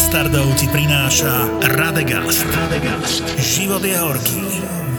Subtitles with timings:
[0.00, 2.40] bastardov ti prináša Radegast.
[2.56, 3.20] Radegast.
[3.36, 4.40] Život je horký.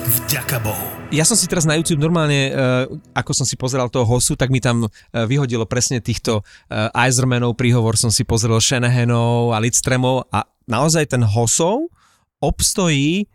[0.06, 0.86] Vďaka Bohu.
[1.10, 2.86] Ja som si teraz na YouTube normálne, uh,
[3.18, 4.90] ako som si pozeral toho hosu, tak mi tam uh,
[5.26, 11.26] vyhodilo presne týchto uh, Isermanov príhovor, som si pozrel Shanahanov a Lidstremov a naozaj ten
[11.26, 11.90] hosov
[12.38, 13.26] obstojí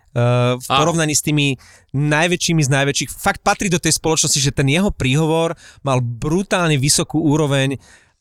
[0.57, 1.59] v porovnaní s tými
[1.93, 3.11] najväčšími z najväčších.
[3.11, 5.53] Fakt patrí do tej spoločnosti, že ten jeho príhovor
[5.85, 7.77] mal brutálne vysokú úroveň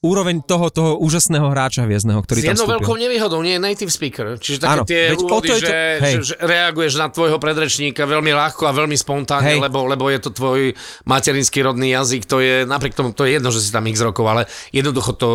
[0.05, 4.37] úroveň toho, toho úžasného hráča hviezdneho, ktorý S jednou veľkou nevýhodou, nie je native speaker.
[4.37, 6.13] Čiže také Áno, tie úvody, to to- že, hej.
[6.21, 9.65] že, reaguješ na tvojho predrečníka veľmi ľahko a veľmi spontánne, Hej.
[9.65, 10.77] lebo, lebo je to tvoj
[11.09, 14.29] materinský rodný jazyk, to je, napriek tomu, to je jedno, že si tam x rokov,
[14.29, 15.29] ale jednoducho to,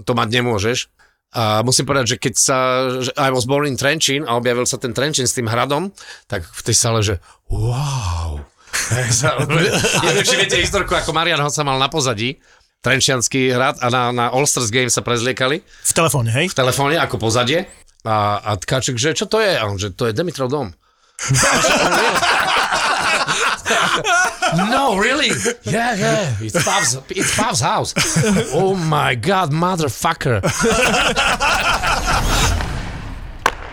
[0.00, 0.88] to mať nemôžeš.
[1.30, 2.58] A musím povedať, že keď sa,
[2.98, 5.94] že I was born in Trenčín a objavil sa ten Trenčín s tým hradom,
[6.26, 8.42] tak v tej sále, že wow.
[8.90, 12.38] Neviem, či viete historku, ako Marian Hoca mal na pozadí,
[12.80, 16.48] Trenčianský hrad a na, na All-Stars Game sa prezliekali V telefóne, hej?
[16.48, 17.68] v telefóne ako pozadie
[18.08, 19.52] a, a Tkaček, že čo to je?
[19.52, 20.72] A on, že to je Dimitrov dom.
[24.72, 25.28] no, really?
[25.68, 26.32] Yeah, yeah.
[26.40, 27.92] It's Pav's, it's Pav's house.
[28.56, 30.40] Oh my god, motherfucker.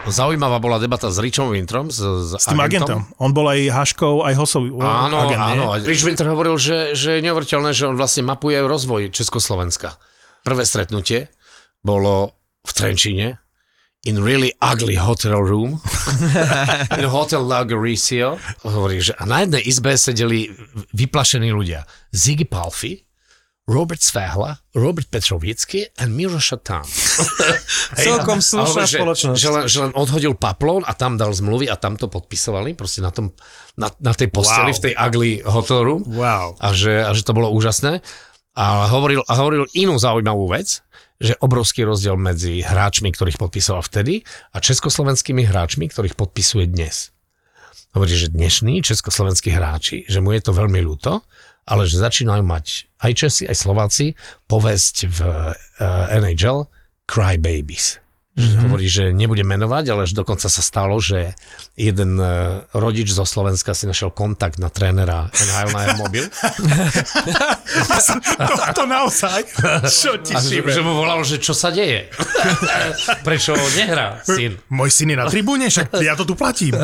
[0.08, 3.08] Zaujímavá bola debata s Richom Wintrom, s, s, S tým agentom.
[3.20, 5.52] On bol aj Haškov, aj Hosov Áno, agent, nie?
[5.60, 5.66] áno.
[5.72, 9.96] A Rich Winter hovoril, že, že je neuveriteľné, že on vlastne mapuje rozvoj Československa.
[10.44, 11.32] Prvé stretnutie
[11.80, 13.28] bolo v Trenčíne
[14.04, 15.80] in really ugly hotel room
[17.00, 18.40] in hotel Lagorisio.
[18.64, 20.52] Hovorí, že a na jednej izbe sedeli
[20.96, 21.84] vyplašení ľudia.
[22.12, 23.07] Ziggy Palfi,
[23.68, 26.88] Robert Svehla, Robert Petrovický a Miro Šatán.
[28.00, 29.36] Celkom slušná že, spoločnosť.
[29.36, 33.04] Že len, že len odhodil paplón a tam dal zmluvy a tam to podpisovali, proste
[33.04, 33.36] na, tom,
[33.76, 34.78] na, na tej posteli Wow.
[34.80, 36.02] v tej ugly hotel room.
[36.08, 36.56] Wow.
[36.64, 38.00] A že, a že to bolo úžasné.
[38.56, 40.80] A hovoril, a hovoril inú zaujímavú vec,
[41.20, 44.24] že obrovský rozdiel medzi hráčmi, ktorých podpisoval vtedy
[44.56, 47.12] a československými hráčmi, ktorých podpisuje dnes.
[47.92, 51.26] Hovorí, že dnešní československí hráči, že mu je to veľmi ľúto,
[51.68, 54.16] ale že začínajú mať aj Česi, aj Slováci
[54.48, 56.66] povesť v uh, NHL
[57.06, 58.00] Cry Babies.
[58.38, 58.70] Mhm.
[58.70, 61.34] Hovorí, že nebude menovať, ale že dokonca sa stalo, že
[61.74, 66.26] jeden uh, rodič zo Slovenska si našiel kontakt na trénera NHL na jeho mobil
[68.38, 69.42] to, to naozaj?
[69.90, 72.14] Čo ti a že, že mu volal, že čo sa deje.
[73.28, 74.62] Prečo nehrá syn?
[74.70, 76.78] Môj syn je na tribúne, však ja to tu platím.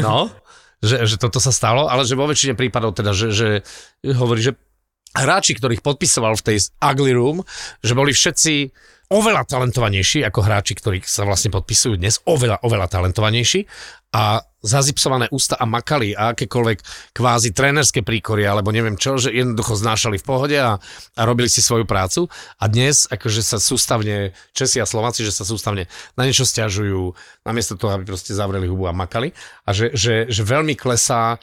[0.00, 0.32] No,
[0.80, 3.48] že, že toto sa stalo, ale že vo väčšine prípadov teda, že, že
[4.16, 4.56] hovorí, že
[5.12, 7.42] hráči, ktorých podpisoval v tej ugly room,
[7.84, 8.54] že boli všetci
[9.10, 13.66] oveľa talentovanejší ako hráči, ktorých sa vlastne podpisujú dnes, oveľa, oveľa talentovanejší.
[14.10, 16.78] A zazipsované ústa a makali a akékoľvek
[17.14, 20.82] kvázi trénerské príkory alebo neviem čo, že jednoducho znášali v pohode a,
[21.14, 22.26] a robili si svoju prácu.
[22.58, 25.86] A dnes akože sa sústavne, Česi a Slováci, že sa sústavne
[26.18, 27.14] na niečo stiažujú,
[27.46, 29.30] namiesto toho, aby proste zavreli hubu a makali.
[29.64, 31.38] A že, že, že veľmi klesá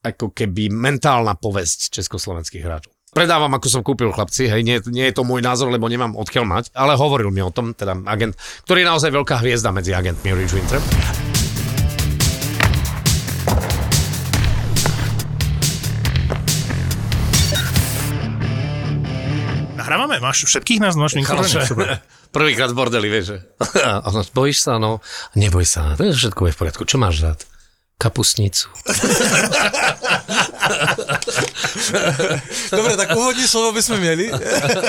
[0.00, 2.99] ako keby mentálna povesť československých hráčov.
[3.10, 6.46] Predávam, ako som kúpil chlapci, hej, nie, nie je to môj názor, lebo nemám odkiaľ
[6.46, 10.30] mať, ale hovoril mi o tom, teda agent, ktorý je naozaj veľká hviezda medzi agentmi
[10.30, 10.78] Rich Winter.
[19.74, 20.22] Nahrávame?
[20.22, 20.94] Máš všetkých nás?
[20.94, 21.18] Máš.
[22.38, 23.34] Prvýkrát v bordeli, vieš.
[23.34, 23.38] že.
[24.38, 25.02] Bojíš sa, no.
[25.34, 26.86] Neboj sa, to je všetko je v poriadku.
[26.86, 27.42] Čo máš rád?
[28.00, 28.72] Kapusnicu.
[32.72, 34.32] Dobre, tak úvodní slovo by sme mieli.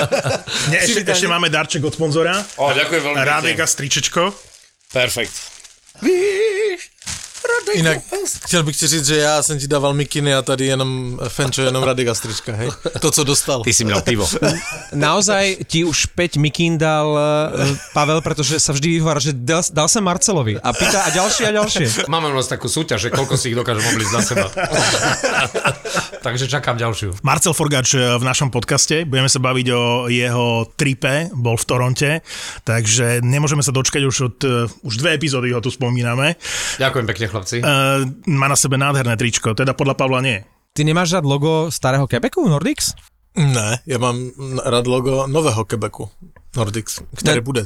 [0.72, 2.40] Nie, ešte, ešte máme darček od sponzora.
[2.56, 4.32] O, ďakujem veľmi Rádek a stričečko.
[4.96, 5.36] Perfekt.
[7.74, 7.98] Inak
[8.44, 11.82] chtěl bych ti říct, že já jsem ti dával mikiny a tady jenom Fenčo, jenom
[11.82, 12.70] Radek a strička, hej?
[13.00, 13.62] To, co dostal.
[13.62, 14.28] Ty si měl pivo.
[14.92, 19.88] Naozaj ti už 5 mikín dal uh, Pavel, pretože sa vždy vyhovára, že dal, dal
[19.88, 21.86] sa Marcelovi a pýta a ďalšie a ďalšie.
[22.08, 24.46] Máme u nás takú súťaž, že koľko si ich dokážem obliť na seba.
[26.26, 27.18] Takže čakám ďalšiu.
[27.26, 29.02] Marcel Forgač eh, v našom podcaste.
[29.02, 32.10] Budeme sa baviť o jeho tripe, bol v Toronte,
[32.62, 36.38] takže nemôžeme sa dočkať už od, eh, už dve epizódy ho tu spomíname.
[36.78, 37.64] Ďakujem pekne, chlapci.
[37.64, 40.44] Uh, má na sebe nádherné tričko, teda podľa Pavla nie.
[40.76, 42.92] Ty nemáš rád logo starého Quebecu, Nordics?
[43.36, 44.30] Ne, já mám
[44.64, 46.08] rád logo nového Quebecu,
[46.56, 47.40] Nordics, které Ne.
[47.40, 47.62] bude.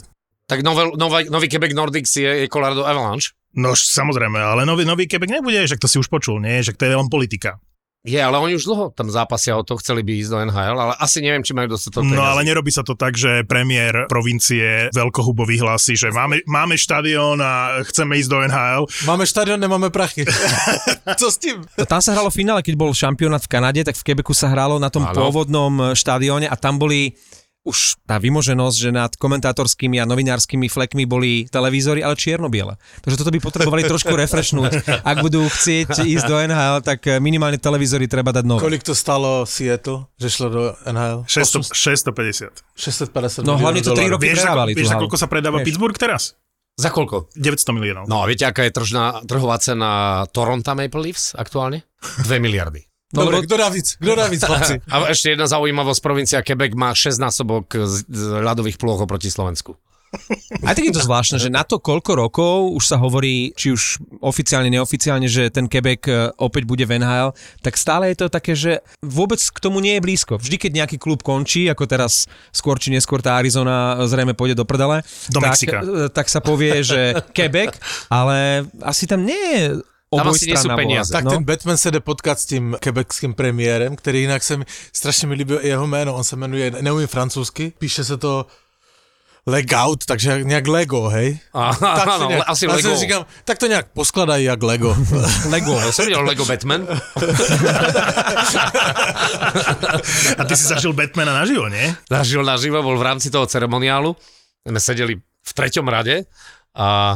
[0.46, 3.34] Tak nový, nový, nový Quebec Nordics je, je Colorado Avalanche.
[3.56, 6.62] No samozrejme, ale nový, nový Quebec nebude, že to si už počul, nie?
[6.62, 7.58] Že to je len politika.
[8.06, 10.92] Je, ale oni už dlho tam zápasia o to, chceli by ísť do NHL, ale
[10.96, 15.42] asi neviem, či majú dostatok No ale nerobí sa to tak, že premiér provincie veľkohubo
[15.42, 18.82] vyhlási, že máme, máme štadión a chceme ísť do NHL.
[19.10, 20.22] Máme štadion, nemáme prachy.
[21.20, 21.66] Co s tím?
[21.90, 24.78] Tam sa hralo v finále, keď bol šampionát v Kanade, tak v Quebecu sa hralo
[24.78, 25.12] na tom Áno.
[25.12, 27.18] pôvodnom štadióne a tam boli
[27.66, 32.78] už tá vymoženosť, že nad komentátorskými a novinárskymi flekmi boli televízory, ale čierno-biele.
[33.02, 34.86] Takže toto by potrebovali trošku refreshnúť.
[35.02, 38.62] Ak budú chcieť ísť do NHL, tak minimálne televízory treba dať nové.
[38.62, 41.26] Kolik to stalo Seattle, že šlo do NHL?
[41.26, 42.62] 600, 650.
[42.78, 44.14] 650 No hlavne to 3 miliónov dolárov.
[44.14, 45.66] roky Vieš, tú vieš za koľko sa predáva Vieš.
[45.66, 46.22] Pittsburgh teraz?
[46.76, 47.32] Za koľko?
[47.34, 48.04] 900 miliónov.
[48.04, 51.88] No a viete, aká je tržná, trhová cena Toronto Maple Leafs aktuálne?
[52.22, 52.84] 2 miliardy.
[53.16, 53.88] Dobre, kto dá víc?
[53.96, 54.84] Kto dá víc, chlapci?
[54.92, 59.74] A ešte jedna zaujímavosť, provincia Quebec má 6 násobok z, z ľadových plôch oproti Slovensku.
[60.64, 64.00] Aj tak je to zvláštne, že na to koľko rokov už sa hovorí, či už
[64.22, 68.56] oficiálne, neoficiálne, že ten Quebec e, opäť bude v NHL, tak stále je to také,
[68.56, 70.40] že vôbec k tomu nie je blízko.
[70.40, 74.64] Vždy, keď nejaký klub končí, ako teraz skôr či neskôr tá Arizona zrejme pôjde do
[74.64, 75.78] prdele, Do tak, Mexika.
[75.82, 77.76] e, tak sa povie, že Quebec,
[78.08, 79.62] ale asi tam nie je
[80.06, 81.10] Tam asi nie sú peniaze.
[81.10, 85.26] Tak ten Batman se jde potkat s tím quebeckým premiérem, který jinak se mi strašně
[85.28, 88.46] mi líbil i jeho jméno, on se jmenuje, neumím francouzsky, píše se to
[89.46, 91.38] Legout, takže nějak Lego, hej?
[91.54, 92.96] A, Tak áno, nějak, asi Lego.
[92.96, 94.96] říkám, tak to nějak poskladají jak Lego.
[95.50, 95.78] Lego.
[95.78, 96.82] Ja som videl Lego Batman.
[100.38, 101.94] A ty si zažil Batmana naživo, nie?
[102.10, 104.16] Zažil naživo, bol v rámci toho ceremoniálu.
[104.66, 106.26] My sedeli v treťom rade
[106.74, 107.14] a,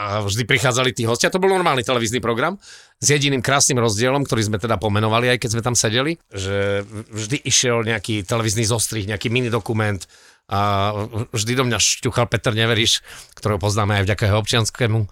[0.00, 1.28] a vždy prichádzali tí hostia.
[1.28, 2.56] To bol normálny televízny program
[2.96, 7.44] s jediným krásnym rozdielom, ktorý sme teda pomenovali, aj keď sme tam sedeli, že vždy
[7.44, 10.00] išiel nejaký televízny zostrih, nejaký mini dokument
[10.50, 10.90] a
[11.30, 13.06] vždy do mňa šťuchal Peter Neveriš,
[13.38, 15.08] ktorého poznáme aj vďaka jeho občianskému, a,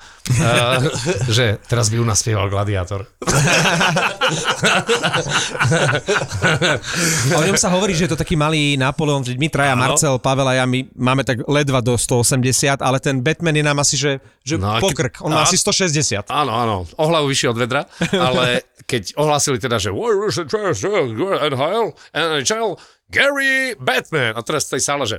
[1.37, 3.07] že teraz by u nás spieval Gladiátor.
[7.39, 9.83] O ňom sa hovorí, že je to taký malý Napoleon, že my traja, Áno.
[9.85, 13.79] Marcel, Pavel a ja, my máme tak ledva do 180, ale ten Batman je nám
[13.81, 16.29] asi, že, že No, pokrk, on má asi 160.
[16.29, 17.83] Áno, áno, o hlavu vyššie od vedra,
[18.29, 21.85] ale keď ohlásili teda, že NHL,
[22.17, 22.71] NHL,
[23.09, 24.37] Gary Batman.
[24.37, 25.19] A teraz v tej sále, že...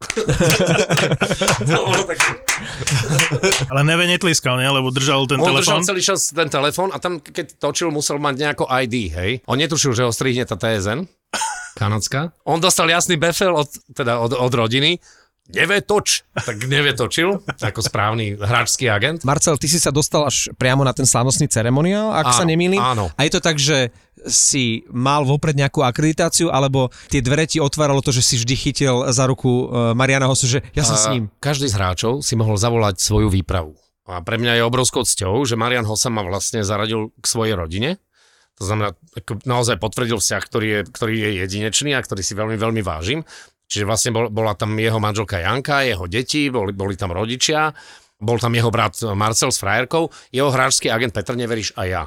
[3.70, 4.66] Ale Neve netliskal, nie?
[4.66, 5.86] Lebo držal ten On držal telefón.
[5.86, 9.30] celý čas ten telefón a tam, keď točil, musel mať nejako ID, hej.
[9.46, 11.06] On netušil, že ho strihne tá TSN,
[11.76, 12.32] kanadská.
[12.42, 14.98] On dostal jasný befel od, teda od, od rodiny,
[15.50, 19.22] nevie toč, tak nevie točil, ako správny hráčský agent.
[19.22, 22.80] Marcel, ty si sa dostal až priamo na ten slávnostný ceremoniál, ak Áno, sa nemýlim.
[22.80, 23.04] áno.
[23.14, 23.90] A je to tak, že
[24.28, 28.94] si mal vopred nejakú akreditáciu, alebo tie dvere ti otváralo to, že si vždy chytil
[29.12, 31.32] za ruku eh, Mariana Hosu, že ja som s A ním.
[31.40, 33.76] Každý z hráčov si mohol zavolať svoju výpravu.
[34.10, 38.02] A pre mňa je obrovskou cťou, že Marian Hossa ma vlastne zaradil k svojej rodine.
[38.58, 38.92] To znamená,
[39.46, 43.22] naozaj potvrdil vzťah, ktorý je, ktorý je jedinečný a ktorý si veľmi, veľmi vážim.
[43.70, 47.70] Čiže vlastne bol, bola tam jeho manželka Janka, jeho deti, boli, boli tam rodičia,
[48.18, 52.02] bol tam jeho brat Marcel s frajerkou, jeho hráčský agent Petr Neveriš a ja.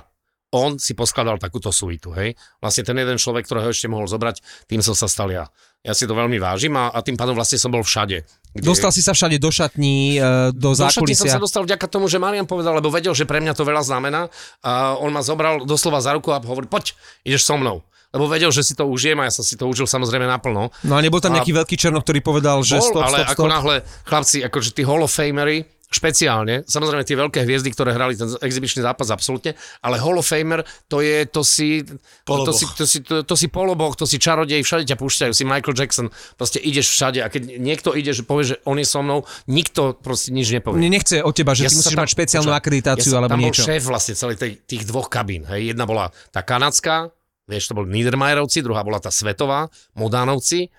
[0.53, 2.33] On si poskladal takúto suitu, hej.
[2.57, 5.49] Vlastne ten jeden človek, ktorého ešte mohol zobrať, tým som sa stal ja.
[5.81, 8.23] Ja si to veľmi vážim a, a tým pádom vlastne som bol všade.
[8.53, 11.33] Kde- Dostal si sa všade do šatní, eh, do do šatní som zákulisia.
[11.33, 14.29] sa dostal vďaka tomu, že Marian povedal, lebo vedel, že pre mňa to veľa znamená
[14.61, 17.81] a on ma zobral doslova za ruku a hovorí, poď, ideš so mnou.
[18.09, 20.69] Lebo vedel, že si to užijem a ja som si to užil samozrejme naplno.
[20.83, 23.33] No a nebol tam A- nejaký veľký černok, ktorý povedal, že Bol, stop, ale stop,
[23.33, 23.75] ako náhle,
[24.05, 28.81] chlapci, akože tí Hall of Famery, špeciálne, samozrejme tie veľké hviezdy, ktoré hrali ten exibičný
[28.81, 29.53] zápas, absolútne,
[29.85, 31.95] ale Hall of Famer, to je, to si, to
[32.25, 32.57] Poloboh.
[32.57, 35.77] si, to si, to, to si poloboh, to si čarodej, všade ťa púšťajú, si Michael
[35.77, 39.23] Jackson, proste ideš všade a keď niekto ide, že povie, že on je so mnou,
[39.45, 40.81] nikto proste nič nepovie.
[40.81, 43.33] Nechce od teba, že ty som musíš sa tam- mať špeciálnu počúvaj, akreditáciu ja alebo
[43.33, 43.61] tam niečo.
[43.61, 45.45] bol šéf vlastne celej tej, tých dvoch kabín.
[45.47, 45.73] Hej.
[45.73, 47.13] Jedna bola tá kanadská,
[47.45, 50.71] vieš, to boli Niedermayerovci, druhá bola tá svetová, Modánovci.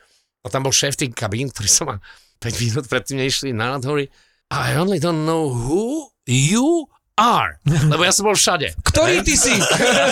[0.44, 1.96] A tam bol šéf tých kabín, ktorý som ma
[2.36, 4.12] 5 minút predtým neišli na hovorí
[4.54, 6.86] I only don't know who you
[7.18, 7.58] are.
[7.66, 8.70] Lebo ja som bol všade.
[8.86, 9.50] Ktorý ty si?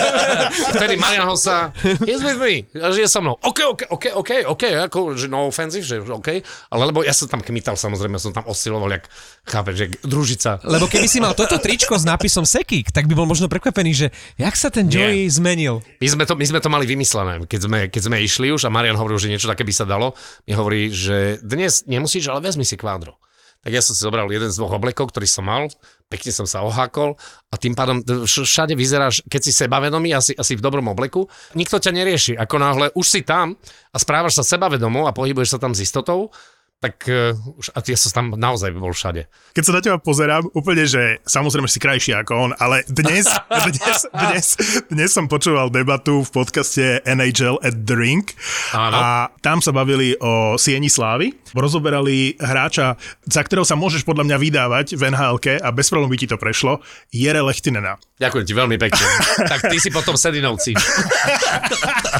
[0.75, 1.71] Vtedy Marian Hossa,
[2.03, 3.39] he's with me, žije so mnou.
[3.39, 7.31] OK, OK, OK, OK, OK, ako, že no offensive, že OK, ale lebo ja som
[7.31, 9.07] tam kmital, samozrejme, som tam osciloval, jak,
[9.47, 10.59] chápeš, že družica.
[10.67, 14.07] Lebo keby si mal toto tričko s nápisom Sekik, tak by bol možno prekvapený, že
[14.35, 15.79] jak sa ten Joey zmenil.
[16.03, 18.69] My sme, to, my sme to mali vymyslené, keď sme, keď sme išli už a
[18.71, 20.19] Marian hovoril, že niečo také by sa dalo.
[20.43, 23.15] Mi hovorí, že dnes nemusíš, ale vezmi si kvádro.
[23.63, 25.71] Tak ja som si zobral jeden z dvoch oblekov, ktorý som mal,
[26.11, 27.15] pekne som sa ohákol
[27.47, 31.79] a tým pádom vš- všade vyzeráš, keď si sebavedomý, asi, asi v dobrom obleku, nikto
[31.79, 32.33] ťa nerieši.
[32.35, 33.55] Ako náhle už si tam
[33.89, 36.29] a správaš sa sebavedomo a pohybuješ sa tam s istotou,
[36.83, 39.31] tak uh, už, a ja som tam naozaj bol všade.
[39.55, 43.23] Keď sa na teba pozerám, úplne, že samozrejme si krajší ako on, ale dnes,
[43.71, 44.45] dnes, dnes,
[44.91, 47.95] dnes som počúval debatu v podcaste NHL at the
[48.75, 48.95] Áno.
[48.99, 51.31] a tam sa bavili o Sieni Slávy.
[51.55, 56.19] Rozoberali hráča, za ktorého sa môžeš podľa mňa vydávať v nhl a bez problémov by
[56.19, 56.83] ti to prešlo,
[57.15, 57.95] Jere Lechtinena.
[58.23, 59.05] Ďakujem ti veľmi pekne.
[59.51, 60.71] tak ty si potom Sedinovci.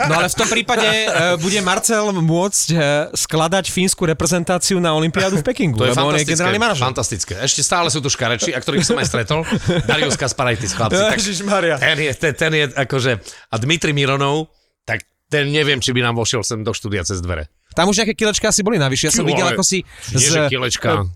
[0.04, 2.82] No ale v tom prípade uh, bude Marcel môcť uh,
[3.14, 6.34] skladať fínsku reprezentáciu na Olympiádu v Pekingu, To je lebo on je fantastické.
[6.34, 6.84] generálny manažer.
[6.84, 7.34] fantastické.
[7.40, 9.46] Ešte stále sú tu škareči, a ktorých som aj stretol.
[9.90, 10.98] Darius Kasparaitis, chlapci.
[10.98, 11.78] Ježišmaria.
[11.78, 13.12] ten, je, ten, ten je akože...
[13.54, 14.50] A Dmitri Mironov,
[14.84, 17.48] tak ten neviem, či by nám vošiel sem do štúdia cez dvere.
[17.74, 19.10] Tam už nejaké kilečka asi boli navyše.
[19.10, 20.50] Ja som videl, ako si z e,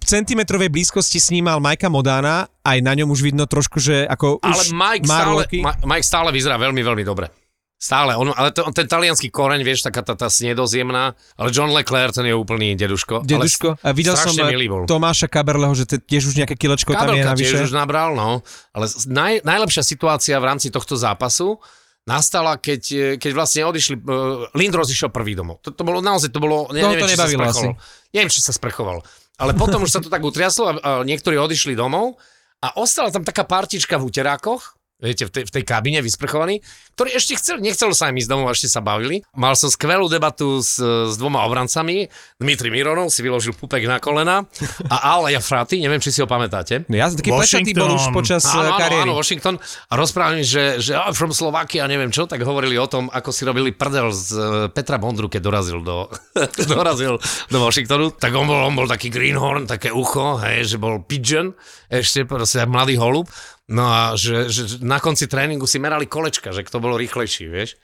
[0.03, 2.49] centimetrovej blízkosti snímal Majka Modána.
[2.65, 5.59] Aj na ňom už vidno trošku, že ako Ale už Mike má stále, roky.
[5.63, 7.31] Mike stále vyzerá veľmi, veľmi dobre.
[7.77, 12.09] Stále, on, ale to, ten talianský koreň, vieš, taká tá, tá snedozjemná, ale John Leclerc,
[12.17, 13.21] ten je úplný deduško.
[13.21, 13.77] Deduško.
[13.85, 14.65] A Ale videl som e, milý.
[14.89, 17.53] Tomáša Kaberleho, že te, tiež už nejaké kilečko tam je Kabelka navyše.
[17.53, 18.41] tiež už nabral, no.
[18.73, 21.61] Ale naj, najlepšia situácia v rámci tohto zápasu
[22.07, 25.59] nastala, keď, e, keď vlastne odišli, uh, Lindros išiel prvý domov.
[25.67, 27.75] To, to bolo naozaj, to bolo, Toho neviem, to či sa sprchoval.
[28.15, 28.97] Neviem, či sa sprchoval.
[29.37, 32.15] Ale potom už sa to tak utriaslo a, a niektorí odišli domov
[32.63, 36.61] a ostala tam taká partička v uterákoch, viete, v tej, v tej kabine vysprchovaní,
[36.97, 39.21] ktorí ešte chceli, nechcelo sa im ísť domov, ešte sa bavili.
[39.37, 42.09] Mal som skvelú debatu s, s dvoma obrancami.
[42.41, 44.41] Dmitri Mironov si vyložil pupek na kolena
[44.89, 46.89] a Al Jafrati, neviem, či si ho pamätáte.
[46.89, 49.05] No ja taký plešatý bol už počas e, Áno, áno, kariéry.
[49.05, 49.55] áno, Washington.
[49.61, 53.45] A rozprávali, že, že ah, from Slovakia, neviem čo, tak hovorili o tom, ako si
[53.45, 54.41] robili prdel z eh,
[54.73, 56.09] Petra Bondru, keď dorazil do,
[56.73, 57.21] dorazil
[57.53, 58.17] do Washingtonu.
[58.17, 61.53] Tak on bol, on bol taký greenhorn, také ucho, hej, že bol pigeon,
[61.93, 63.29] ešte proste mladý holub.
[63.67, 67.75] No a že, že na konci tréningu si merali kolečka, že kto bol rýchlejší, vieš.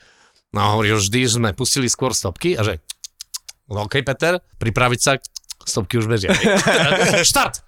[0.56, 2.80] No a hovoril, vždy sme pustili skôr stopky a že
[3.68, 5.18] OK, Peter, pripraviť sa,
[5.65, 6.32] stopky už bežia.
[7.29, 7.63] Štart!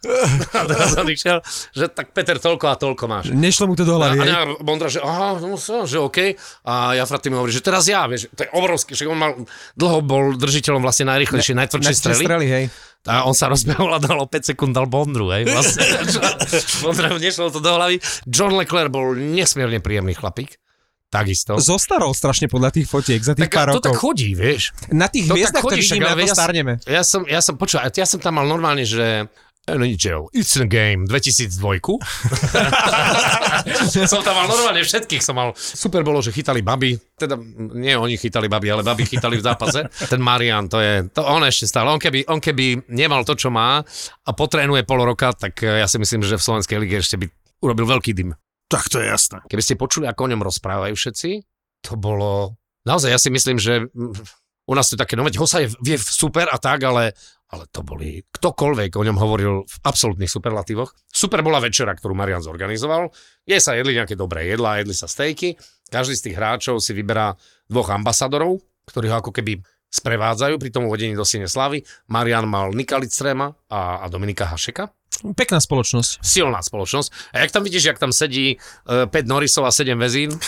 [0.51, 1.39] A teraz on išiel,
[1.71, 3.25] že tak Peter, toľko a toľko máš.
[3.31, 4.29] Nešlo mu to do A, hlavy, hej?
[4.29, 6.35] a Bondra, že aha, no, so, že OK.
[6.63, 9.31] A Jafraty mi hovorí, že teraz ja, vieš, to je obrovský, že on mal,
[9.73, 12.23] dlho bol držiteľom vlastne najrychlejšej, najtvrdšej Na strely.
[12.25, 12.65] strely, hej.
[13.05, 15.85] A on sa rozbehol a dal o 5 sekúnd dal Bondru, hej, vlastne.
[16.83, 18.01] Bondra nešlo to do hlavy.
[18.25, 20.57] John Leclerc bol nesmierne príjemný chlapík.
[21.15, 21.55] Takisto.
[21.55, 24.11] Zostarol strašne podľa tých fotiek za tých Tak pár to tak rokov.
[24.11, 24.75] chodí, vieš.
[24.91, 26.73] Na tých To hviezdach tak to však, vidíme, ale ja starneme.
[26.83, 30.59] Ja som, ja som, počúva, ja som tam mal normálne, že eh, no nič, It's
[30.59, 31.55] a Game 2002.
[34.11, 37.39] som tam mal normálne všetkých, som mal, super bolo, že chytali baby, teda
[37.79, 39.87] nie oni chytali baby, ale baby chytali v zápase.
[40.11, 43.47] Ten Marian, to je, to on ešte stále, on keby, on keby nemal to, čo
[43.47, 43.79] má
[44.25, 47.25] a potrénuje pol roka, tak eh, ja si myslím, že v Slovenskej lige ešte by
[47.63, 48.35] urobil veľký dym.
[48.65, 49.45] Tak to je jasné.
[49.45, 51.29] Keby ste počuli, ako o ňom rozprávajú všetci,
[51.85, 52.57] to bolo...
[52.85, 53.89] Naozaj, ja si myslím, že
[54.65, 57.13] u nás to je také, no veď Hosa je, vie super a tak, ale,
[57.53, 58.25] ale to boli...
[58.25, 60.93] Ktokoľvek o ňom hovoril v absolútnych superlatívoch.
[61.05, 63.13] Super bola večera, ktorú Marian zorganizoval.
[63.45, 65.57] Je sa jedli nejaké dobré jedlá, jedli sa stejky.
[65.89, 67.37] Každý z tých hráčov si vyberá
[67.69, 69.61] dvoch ambasadorov, ktorí ho ako keby
[69.93, 71.85] sprevádzajú pri tom uvedení do Siene Slavy.
[72.09, 74.89] Marian mal Nika Lidstrema a, a Dominika Hašeka
[75.35, 76.19] Pekná spoločnosť.
[76.19, 77.35] silná spoločnosť.
[77.35, 78.57] A jak tam vidíš, jak tam sedí
[78.87, 80.33] uh, 5 Norrisov a 7 Vezín?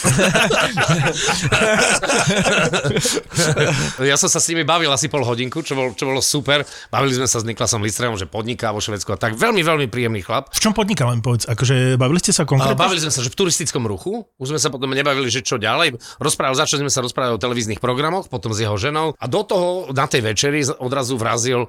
[4.11, 6.65] ja som sa s nimi bavil asi pol hodinku, čo, bol, čo bolo super.
[6.91, 9.37] Bavili sme sa s Niklasom Listreom, že podniká vo Švedsku a tak.
[9.37, 10.49] Veľmi, veľmi príjemný chlap.
[10.51, 11.45] V čom podniká len povedz?
[11.47, 12.77] Akože bavili ste sa konkrétne?
[12.77, 15.97] bavili sme sa, že v turistickom ruchu, už sme sa potom nebavili, že čo ďalej.
[16.21, 19.69] Rozprával, začali sme sa rozprávať o televíznych programoch, potom s jeho ženou a do toho
[19.91, 21.67] na tej večeri odrazu vrazil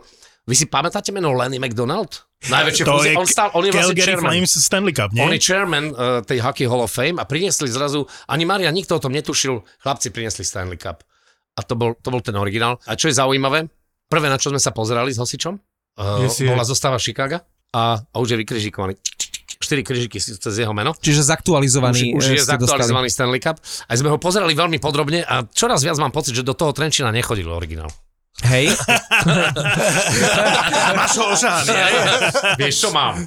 [0.49, 2.25] vy si pamätáte meno Lenny McDonald?
[2.39, 3.13] Najväčšie to fúzie.
[3.13, 4.31] je on, stal, on je vlastne chairman.
[4.33, 5.21] Flames Stanley Cup, nie?
[5.21, 8.97] On je chairman uh, tej Hockey Hall of Fame a priniesli zrazu, ani Maria, nikto
[8.97, 11.03] o tom netušil, chlapci priniesli Stanley Cup.
[11.59, 12.79] A to bol, to bol ten originál.
[12.87, 13.67] A čo je zaujímavé,
[14.07, 16.47] prvé, na čo sme sa pozerali s Hosičom, uh, Yes, yes.
[16.47, 17.43] bola zostava Chicaga
[17.75, 18.95] a, a už je vykrižikovaný.
[19.59, 20.95] Štyri križiky cez jeho meno.
[20.95, 22.87] Čiže zaktualizovaný Už, už eh, je ste dostali.
[22.87, 23.59] zaktualizovaný Stanley Cup.
[23.59, 27.11] A sme ho pozerali veľmi podrobne a čoraz viac mám pocit, že do toho Trenčina
[27.11, 27.91] nechodil originál.
[28.39, 28.71] Hej,
[30.99, 31.27] Máš ho.
[32.55, 33.19] Vieš, čo mám?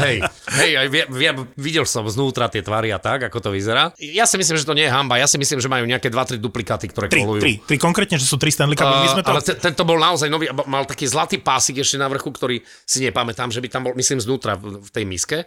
[0.00, 0.24] Hej,
[0.56, 3.92] hej, aj vie, vie, videl som znútra tie tvary a tak, ako to vyzerá.
[4.00, 5.20] Ja si myslím, že to nie je hamba.
[5.20, 7.44] Ja si myslím, že majú nejaké 2-3 duplikáty, ktoré Tri, kolujú.
[7.44, 8.88] tri, tri, konkrétne, že sú tri Stanley Cupy.
[8.88, 9.28] My Uh, to...
[9.28, 13.04] ale te, tento bol naozaj nový, mal taký zlatý pásik ešte na vrchu, ktorý si
[13.04, 15.44] nepamätám, že by tam bol, myslím, znútra v tej miske.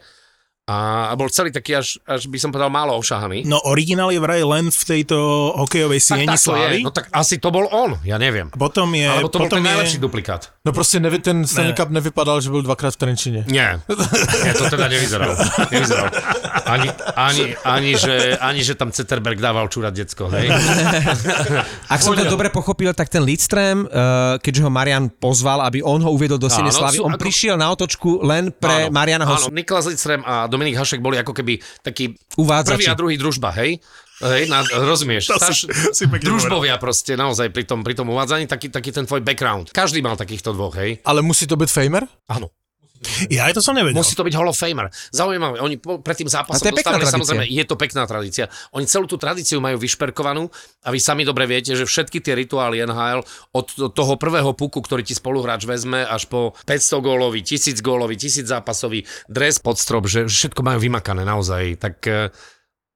[0.66, 3.46] A bol celý taký až, až by som povedal málo ošahaný.
[3.46, 5.14] No originál je vraj len v tejto
[5.62, 6.82] hokejovej sieni tak, slávy.
[6.82, 8.50] No tak asi to bol on, ja neviem.
[8.50, 9.06] Potom je...
[9.06, 10.50] Alebo to bol potom ten je, najlepší duplikát.
[10.66, 11.48] No prostě nevy, ten Ne.
[11.48, 13.46] Stanley Cup nevypadal, že byl dvakrát v Trenčíně.
[13.48, 13.80] Nie,
[14.44, 15.38] nie to teda nevyzeral.
[15.72, 16.10] nevyzeral.
[16.66, 20.50] Ani, ani, ani, že, ani, že tam Zetterberg dával čúrať decko, hej?
[21.94, 26.02] Ak som to dobre pochopil, tak ten Lidström, uh, keďže ho Marian pozval, aby on
[26.02, 28.98] ho uviedol do Siene Áno, Slavy, sú on ako- prišiel na otočku len pre Áno,
[28.98, 29.54] Mariana Áno, Hosu.
[29.54, 32.72] Niklas Lidström a Dominik Hašek boli ako keby taký Uvádzači.
[32.80, 33.84] prvý a druhý družba, hej?
[34.24, 35.28] Hej, na, rozumieš?
[35.30, 39.04] To Starš, si- si družbovia proste naozaj pri tom, pri tom uvádzaní, taký, taký ten
[39.04, 39.76] tvoj background.
[39.76, 41.04] Každý mal takýchto dvoch, hej?
[41.04, 42.08] Ale musí to být Famer?
[42.32, 42.48] Áno.
[43.30, 43.98] Ja aj to som nevedel.
[43.98, 44.92] Musí to byť Hall of Famer.
[45.14, 47.16] Zaujímavé, oni po, pred tým A zápasom to je pekná dostávali, tradícia.
[47.16, 48.46] samozrejme, je to pekná tradícia.
[48.76, 50.50] Oni celú tú tradíciu majú vyšperkovanú
[50.86, 53.24] a vy sami dobre viete, že všetky tie rituály NHL
[53.56, 58.46] od toho prvého puku, ktorý ti spoluhráč vezme, až po 500 gólový, 1000 gólový, 1000
[58.46, 61.80] zápasový dres pod strop, že všetko majú vymakané naozaj.
[61.80, 62.30] Tak uh,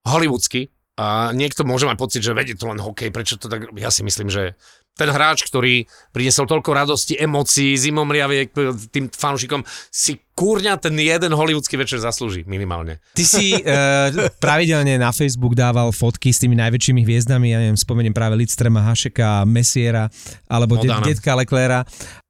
[0.07, 0.73] hollywoodsky.
[0.99, 3.71] A niekto môže mať pocit, že vedie to len hokej, prečo to tak...
[3.79, 4.59] Ja si myslím, že
[4.99, 8.51] ten hráč, ktorý priniesol toľko radosti, emócií, zimomriaviek
[8.91, 12.99] tým fanúšikom, si kúrňa ten jeden hollywoodsky večer zaslúži minimálne.
[13.15, 14.11] Ty si uh,
[14.43, 19.47] pravidelne na Facebook dával fotky s tými najväčšími hviezdami, ja neviem, spomeniem práve Lidstrema, Hašeka,
[19.47, 20.11] Messiera,
[20.51, 21.87] alebo de- detka Leclera.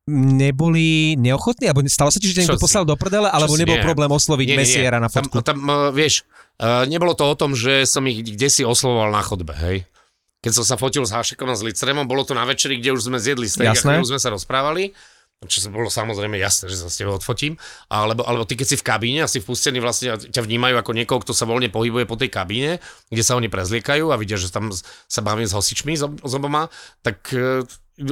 [0.09, 1.69] Neboli neochotní?
[1.69, 3.29] Alebo stalo sa ti, že niekto poslal do prdele?
[3.29, 3.85] Alebo nebol Nie.
[3.85, 4.65] problém osloviť Nie, nie, nie.
[4.65, 5.45] Messiera na fotku?
[5.45, 6.25] Tam, tam uh, vieš,
[6.57, 9.85] uh, nebolo to o tom, že som ich kde si oslovoval na chodbe, hej.
[10.39, 13.11] Keď som sa fotil s Hašekom a s Litremom, bolo to na večeri, kde už
[13.11, 13.99] sme zjedli steak a Jasné.
[13.99, 14.95] chvíľu sme sa rozprávali.
[15.39, 17.55] Čo sa bolo samozrejme jasné, že sa s tebou odfotím.
[17.87, 20.91] Alebo, alebo ty, keď si v kabíne a si vpustený, vlastne a ťa vnímajú ako
[20.91, 24.51] niekoho, kto sa voľne pohybuje po tej kabíne, kde sa oni prezliekajú a vidia, že
[24.51, 24.67] tam
[25.07, 26.67] sa bavím s hosičmi, s, ob- s oboma,
[26.99, 27.63] tak uh,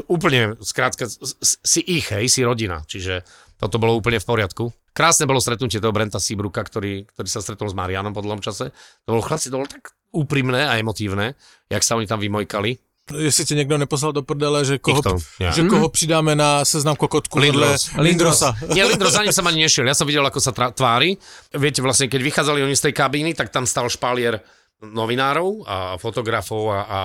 [0.08, 1.12] úplne, skrátka,
[1.44, 2.88] si ich, hej, si rodina.
[2.88, 3.28] Čiže
[3.58, 4.64] toto bolo úplne v poriadku.
[4.94, 8.74] Krásne bolo stretnutie toho Brenta Seabruka, ktorý, ktorý sa stretol s Marianom po dlhom čase.
[9.06, 11.38] To bolo chlapci, to bolo tak úprimné a emotívne,
[11.70, 12.78] jak sa oni tam vymojkali.
[13.08, 15.52] Jestli tě někdo neposlal do prdele, že koho, Nikto, nie.
[15.52, 17.88] že koho přidáme na seznam kokotku Lindros.
[17.88, 18.52] vedle Lindrosa.
[18.76, 19.88] Nie, Lindro za ním som ani nešiel.
[19.88, 21.16] Ja som videl, ako sa tra- tvári.
[21.56, 24.44] Viete, vlastne, keď vychádzali oni z tej kabíny, tak tam stal špalier
[24.84, 27.00] novinárov a fotografov a, a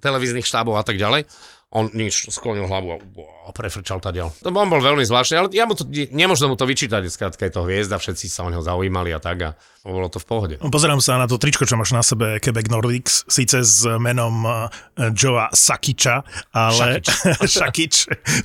[0.00, 1.28] televíznych štábov a tak ďalej.
[1.72, 3.00] On nič, sklonil hlavu
[3.48, 4.28] a prefrčal tadiaľ.
[4.44, 7.52] To on bol veľmi zvláštny, ale ja mu to, nemôžem mu to vyčítať, skrátka je
[7.56, 9.50] to hviezda, všetci sa o neho zaujímali a tak a
[9.82, 10.54] bolo to v pohode.
[10.62, 14.70] Pozerám sa na to tričko, čo máš na sebe Quebec Nordics, síce s menom uh,
[15.10, 16.22] Joea Sakiča,
[16.54, 17.02] ale...
[17.42, 17.94] Šakič.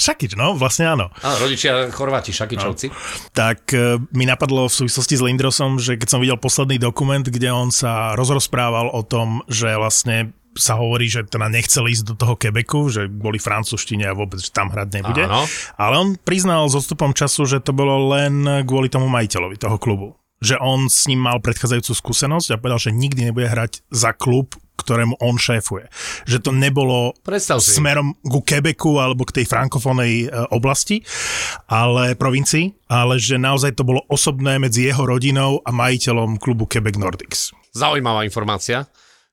[0.02, 1.14] Šakič, no, vlastne áno.
[1.22, 2.90] A rodičia Chorváti, Šakičovci.
[3.38, 7.54] Tak e, mi napadlo v súvislosti s Lindrosom, že keď som videl posledný dokument, kde
[7.54, 12.34] on sa rozrozprával o tom, že vlastne sa hovorí, že teda nechcel ísť do toho
[12.36, 15.24] Quebecu, že boli francúzštine a vôbec že tam hrať nebude.
[15.24, 15.46] Áno.
[15.78, 20.18] Ale on priznal s odstupom času, že to bolo len kvôli tomu majiteľovi toho klubu.
[20.38, 24.54] Že on s ním mal predchádzajúcu skúsenosť a povedal, že nikdy nebude hrať za klub,
[24.78, 25.90] ktorému on šéfuje.
[26.30, 27.74] Že to nebolo Predstav si.
[27.74, 31.02] smerom ku Quebecu alebo k tej frankofónnej e, oblasti,
[31.66, 36.96] ale provincii, ale že naozaj to bolo osobné medzi jeho rodinou a majiteľom klubu Quebec
[37.02, 37.52] Nordics.
[37.74, 38.86] Zaujímavá informácia.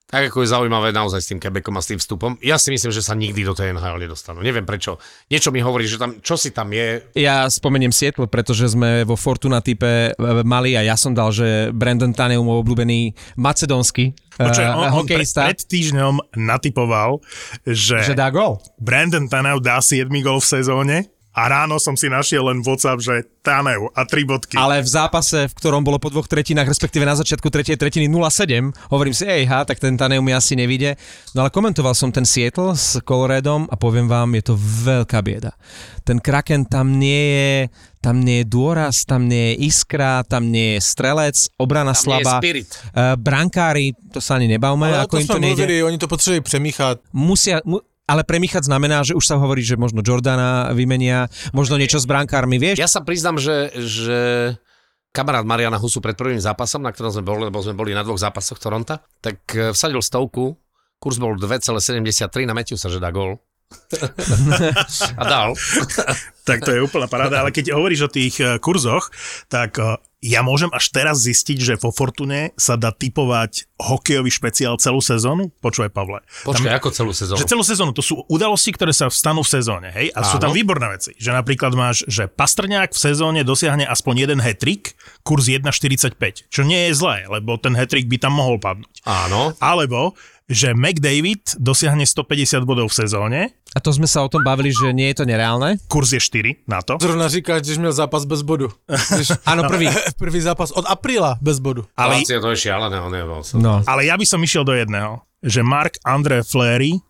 [0.05, 2.37] Tak ako je zaujímavé naozaj s tým Quebecom a s tým vstupom.
[2.45, 4.45] Ja si myslím, že sa nikdy do tej NHL nedostanú.
[4.45, 5.01] Neviem prečo.
[5.33, 9.17] Niečo mi hovorí, že tam, čo si tam je, Ja spomeniem Seattle, pretože sme vo
[9.17, 14.67] Fortuna type e, mali a ja som dal, že Brandon Taneum, môj obľúbený macedónsky Počuj,
[14.67, 17.23] uh, on, on pre, hokejista, pred týždňom natypoval,
[17.63, 18.59] že, že dá gol.
[18.75, 20.95] Brandon Tanev dá 7 gol v sezóne
[21.35, 24.55] a ráno som si našiel len WhatsApp, že Tanev a tri bodky.
[24.55, 28.71] Ale v zápase, v ktorom bolo po dvoch tretinách, respektíve na začiatku tretej tretiny 0-7,
[28.89, 30.95] hovorím si, ej, ha, tak ten Taneum mi asi nevíde.
[31.35, 35.53] No ale komentoval som ten Seattle s Coloradom a poviem vám, je to veľká bieda.
[36.07, 37.51] Ten Kraken tam nie je,
[37.99, 42.21] tam nie je dôraz, tam nie je iskra, tam nie je strelec, obrana tam nie
[42.21, 42.33] je slabá.
[42.39, 42.69] spirit.
[42.95, 45.61] Uh, brankári, to sa ani nebavme, Ale ako to im to nejde.
[45.67, 46.97] mluvili, oni to potřebují přemíchat.
[47.13, 51.97] Musia, mu, ale premichať znamená, že už sa hovorí, že možno Jordana vymenia, možno niečo
[51.97, 52.77] s brankármi, vieš?
[52.77, 54.19] Ja sa priznám, že, že
[55.09, 58.21] kamarát Mariana Husu pred prvým zápasom, na ktorom sme boli, lebo sme boli na dvoch
[58.21, 60.53] zápasoch Toronta, tak eh, vsadil stovku,
[61.01, 63.41] kurz bol 2,73 na Matthewsa, že dá gól.
[65.19, 65.49] A dal.
[66.45, 69.09] Tak to je úplná paráda, ale keď hovoríš o tých e, kurzoch,
[69.49, 74.77] tak e, ja môžem až teraz zistiť, že vo Fortune sa dá typovať hokejový špeciál
[74.81, 75.53] celú sezónu?
[75.61, 76.21] Počúvaj, Pavle.
[76.45, 77.37] Počkaj, ako celú sezónu?
[77.41, 80.09] Že celú sezónu, to sú udalosti, ktoré sa vstanú v sezóne, hej?
[80.17, 80.57] A sú tam Áno.
[80.57, 81.13] výborné veci.
[81.17, 86.89] Že napríklad máš, že Pastrňák v sezóne dosiahne aspoň jeden hetrik, kurz 1,45, čo nie
[86.89, 89.05] je zlé, lebo ten hetrik by tam mohol padnúť.
[89.05, 89.53] Áno.
[89.61, 93.39] Alebo že McDavid dosiahne 150 bodov v sezóne,
[93.75, 95.75] A to sme sa o tom bavili, že nie je to nereálne.
[95.91, 98.71] kurz je 4 na to, Zrovna říkáš, když měl zápas bez bodu.
[99.45, 99.89] Áno, prvý.
[100.21, 101.83] prvý zápas od apríla bez bodu.
[101.97, 102.39] ale, Ale...
[102.39, 103.23] To je šialené, on je.
[103.57, 103.81] No.
[103.83, 107.01] ale ja by som išiel do jedného, že Mark André Fleury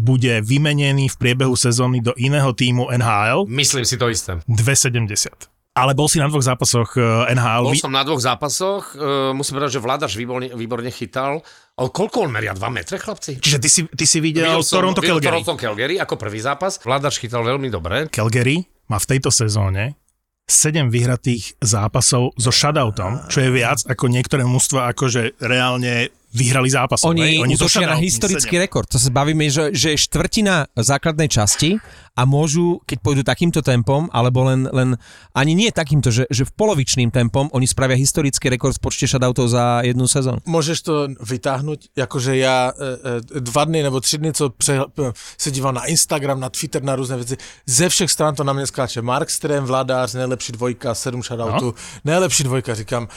[0.00, 4.40] bude vymenený v priebehu sezóny do iného týmu NHL Myslím si to isté.
[4.48, 5.48] 270.
[5.70, 7.70] Ale bol si na dvoch zápasoch eh, NHL.
[7.70, 11.46] Bol som na dvoch zápasoch, uh, musím povedať, že Vládaš výborne, výborne chytal.
[11.80, 12.52] Ale koľko on meria?
[12.52, 13.40] 2 metre, chlapci?
[13.40, 15.40] Čiže ty si, ty si videl, Videl som- Toronto Calgary.
[15.40, 16.76] Toronto Calgary ako prvý zápas.
[16.76, 18.12] Vládač chytal veľmi dobre.
[18.12, 19.96] Calgary má v tejto sezóne
[20.44, 27.10] 7 vyhratých zápasov so shutoutom, čo je viac ako niektoré mužstva akože reálne vyhrali zápasov.
[27.10, 28.64] Oni, oni útočia na historický sedem.
[28.70, 28.86] rekord.
[28.90, 31.82] To sa bavíme, že, že je štvrtina základnej časti
[32.14, 34.94] a môžu, keď pôjdu takýmto tempom, alebo len, len
[35.34, 39.50] ani nie takýmto, že, že v polovičným tempom, oni spravia historický rekord v počte shoutoutov
[39.50, 40.38] za jednu sezónu.
[40.46, 45.12] Můžeš to vytáhnout, jakože já e, e, dva dny nebo tři dny, co pře, p-
[45.38, 48.66] se dívám na Instagram, na Twitter, na různé věci, ze všech stran to na mě
[48.66, 49.02] skáče.
[49.02, 51.74] Mark Strem, Vladář, nejlepší dvojka, sedm shoutoutů, no.
[52.04, 53.08] nejlepší dvojka, říkám,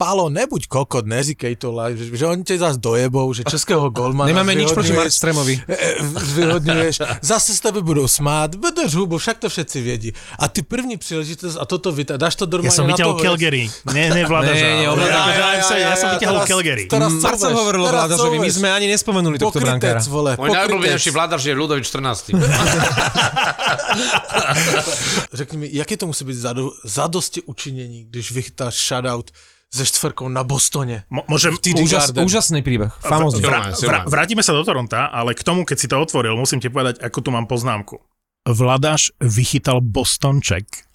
[0.00, 4.54] Pálo, nebuď kokot, neříkej to že, že oni tě zase dojebou, že českého golmana Nemáme
[4.56, 5.60] nič proti Markstremovi.
[5.68, 10.12] e, e, Zvyhodňuješ, zase z tebe budou smát, vedeš hubu, však to všetci vědí.
[10.38, 13.68] A ty první příležitost a toto vytá, dáš to Ja normálne som na vyťahol Calgary.
[13.92, 14.56] Nie, nie, vláda.
[14.56, 15.04] Nie, nie, ja, ja,
[15.36, 16.88] ja, ja, ja som vyťahol Calgary.
[16.88, 20.00] Mm, Marcel hovoril o teraz Vládažovi, my sme ani nespomenuli tohto brankára.
[20.00, 22.32] Pokrytec, vole, Môj najobľúbenejší vládač je Ľudovič 14.
[25.44, 29.28] Řekni mi, jaké to musí být zado, zadosti učinění, když vychytáš shoutout
[29.74, 31.04] ze štvrkou na Bostoně?
[31.10, 32.24] Mo- Môžem, TD Úžas, Garden.
[32.26, 32.90] úžasný príbeh.
[33.00, 33.42] Famózny.
[33.46, 36.66] Vra, vra, vrátime sa do Toronta, ale k tomu, keď si to otvoril, musím ti
[36.66, 38.02] povedať, ako tu mám poznámku.
[38.48, 40.89] Vladaš vychytal Bostonček.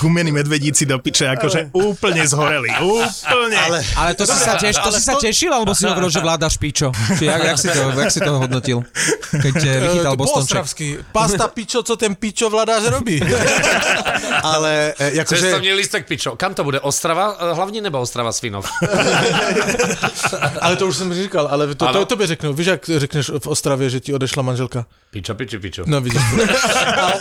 [0.00, 2.70] Gumení medvedíci do piče, akože úplne zhoreli.
[2.78, 3.58] Úplne.
[3.58, 6.54] Ale, Ale to si sa, teš, to si sa tešil, alebo si hovoril, že vládaš
[6.54, 6.94] pičo?
[7.18, 8.78] Či jak, jak, si to, jak si to hodnotil,
[9.34, 10.64] keď eh, vychytal Bostonček?
[11.12, 13.20] Pasta pičo, co ten pičo vladář robí.
[14.52, 15.40] Ale e, jakože...
[15.40, 16.36] Cestovný listek pičo.
[16.36, 16.80] Kam to bude?
[16.80, 17.36] Ostrava?
[17.40, 18.66] Eh, Hlavně nebo Ostrava Svinov?
[20.60, 22.04] Ale to už jsem říkal, ale to, to, Ano.
[22.04, 22.52] to by řeknu.
[22.52, 24.86] Víš, jak řekneš v Ostravě, že ti odešla manželka?
[25.10, 25.82] Pičo, pičo, pičo.
[25.86, 26.22] No vidíš.
[26.96, 27.14] ale,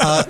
[0.00, 0.24] a,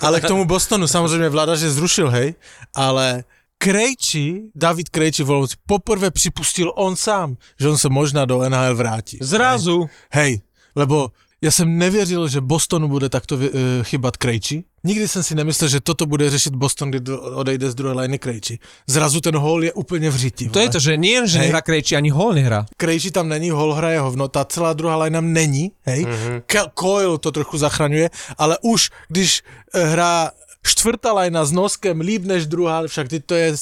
[0.00, 2.34] ale k tomu Bostonu samozřejmě vláda, že zrušil, hej,
[2.74, 3.24] ale
[3.58, 8.74] Krejči, David Krejči v Olomouci poprvé připustil on sám, že on se možná do NHL
[8.74, 9.18] vrátí.
[9.20, 9.90] Zrazu.
[10.12, 10.40] Hej,
[10.76, 11.10] lebo
[11.42, 13.42] já jsem nevěřil, že Bostonu bude takto uh,
[13.82, 14.64] chybat Krejči.
[14.84, 18.58] Nikdy jsem si nemyslel, že toto bude řešit Boston, kdy odejde z druhé liny Krejči.
[18.86, 20.48] Zrazu ten hol je úplně v řiti.
[20.48, 21.46] To je to, že nie, že Hej.
[21.46, 22.66] nehrá Krejči, ani hol nehrá.
[22.76, 26.06] Krejči tam není, hol hraje hovno, ta celá druhá line není, hej.
[26.06, 26.72] Mm-hmm.
[26.80, 29.42] Coil to trochu zachraňuje, ale už když
[29.74, 30.32] eh, hrá
[30.64, 33.56] čtvrtá lajna s noskem líp než druhá, však ty to je,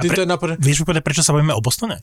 [0.00, 2.00] ty pre- to je napr- Vieš povedať, prečo sa bavíme o Bostone?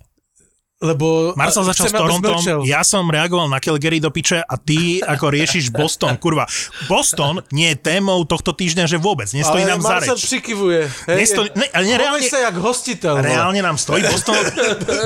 [0.83, 1.31] Lebo...
[1.39, 5.31] Marcel a- začal s Torontom, ja som reagoval na Calgary do piče a ty ako
[5.31, 6.43] riešiš Boston, kurva.
[6.91, 10.25] Boston nie je témou tohto týždňa, že vôbec, nestojí ale nám za Marcel reč.
[10.27, 10.81] přikivuje.
[11.07, 13.15] Hej, Nestojí, ne, ale nereálne, sa jak hostitel.
[13.15, 13.23] vole.
[13.23, 14.35] reálne nám stojí Boston,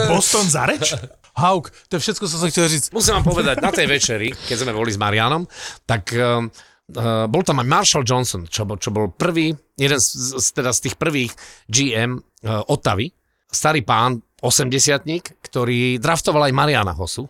[0.09, 0.97] Boston za reč?
[1.37, 2.91] Hauk, to je všetko, co som chcel říct.
[2.91, 5.47] Musím vám povedať, na tej večeri, keď sme boli s Marianom,
[5.87, 6.51] tak um,
[6.97, 10.75] uh, bol tam aj Marshall Johnson, čo bol, čo bol prvý, jeden z, z, teda
[10.75, 11.31] z tých prvých
[11.71, 13.13] GM uh, Otavy,
[13.47, 15.05] starý pán, 80
[15.43, 17.27] ktorý draftoval aj Mariana Hosu.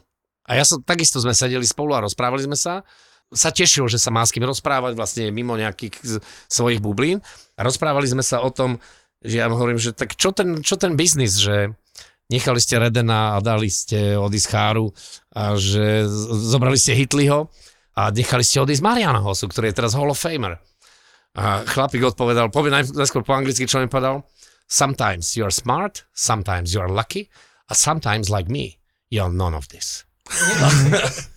[0.49, 2.81] A ja som, takisto sme sedeli spolu a rozprávali sme sa.
[3.29, 7.21] Sa tešil, že sa má s kým rozprávať vlastne mimo nejakých svojich bublín.
[7.53, 8.81] A rozprávali sme sa o tom,
[9.21, 11.77] že ja hovorím, že tak čo ten, čo ten biznis, že
[12.33, 14.89] nechali ste Redena a dali ste odísť Cháru
[15.33, 16.09] a že
[16.49, 17.49] zobrali ste Hitliho
[17.97, 20.57] a nechali ste odísť Mariana Hosu, ktorý je teraz Hall of Famer.
[21.37, 24.25] A chlapík odpovedal, povie naj- najskôr po anglicky, čo mi povedal,
[24.69, 27.27] sometimes you are smart, sometimes you are lucky,
[27.67, 28.77] a sometimes like me,
[29.09, 30.05] you are none of this.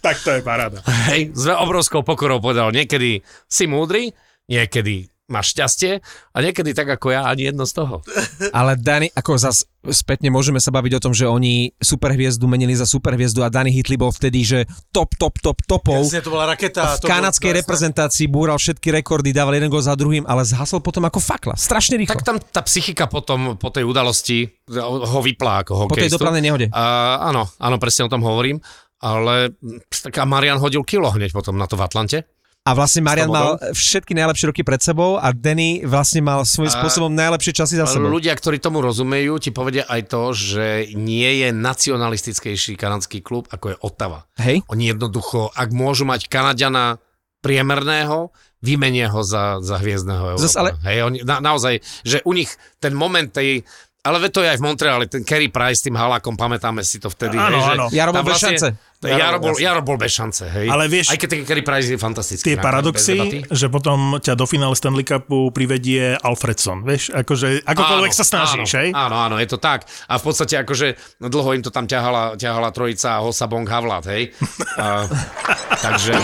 [0.05, 0.85] Tak to je paráda.
[1.09, 4.13] Hej, s obrovskou pokorou povedal, niekedy si múdry,
[4.53, 8.05] niekedy máš šťastie a niekedy tak ako ja ani jedno z toho.
[8.59, 12.87] Ale Dani, ako zas spätne môžeme sa baviť o tom, že oni superhviezdu menili za
[12.87, 14.59] superhviezdu a Dani Hitli bol vtedy, že
[14.95, 16.07] top, top, top, topov.
[16.07, 17.01] Jasne, to bola raketa.
[17.03, 21.19] v kanadskej reprezentácii búral všetky rekordy, dával jeden gol za druhým, ale zhasol potom ako
[21.19, 21.59] fakla.
[21.59, 22.15] Strašne rýchlo.
[22.15, 24.47] Tak tam tá psychika potom, po tej udalosti
[24.79, 26.15] ho vyplá ako po tej hokejistu.
[26.21, 26.67] dopravnej nehode.
[26.71, 28.63] A, áno, áno, presne o tom hovorím.
[29.03, 29.51] Ale
[29.91, 32.32] tak a Marian hodil kilo hneď potom na to v Atlante.
[32.63, 36.77] A vlastne Marian mal všetky najlepšie roky pred sebou a Danny vlastne mal svojím A-
[36.79, 38.07] spôsobom najlepšie časy za sebou.
[38.07, 43.75] ľudia, ktorí tomu rozumejú, ti povedia aj to, že nie je nacionalistickejší kanadský klub, ako
[43.75, 44.31] je Ottawa.
[44.39, 44.63] Hej?
[44.71, 47.03] Oni jednoducho, ak môžu mať Kanadiana
[47.43, 48.31] priemerného,
[48.63, 50.47] vymenia ho za, za hviezdného Európa.
[50.47, 53.67] Zas ale- Hej, oni, na, naozaj, že u nich ten moment tej
[54.03, 56.99] Ale ve to je aj v Montreale, ten Kerry Price s tým halákom, pamätáme si
[56.99, 57.39] to vtedy.
[57.39, 57.87] Áno, hej, že áno.
[57.95, 58.69] Jaro bol tam bez šance.
[58.99, 60.67] Jaro bol, Jaro bol bez šance, hej.
[60.67, 62.43] Ale vieš- Aj keď ten Kerry Price je fantastický.
[62.43, 68.19] Tie paradoxy, že potom ťa do finále Stanley Cupu privedie Alfredson, vieš, akože akokoľvek Áno,
[68.19, 68.89] sa snažíš, áno, hej?
[68.91, 69.87] Áno, áno, je to tak.
[70.11, 74.03] A v podstate akože no dlho im to tam ťahala, ťahala trojica Hosa Bong Havlat,
[74.11, 74.35] hej.
[74.83, 75.07] A,
[75.87, 76.19] takže...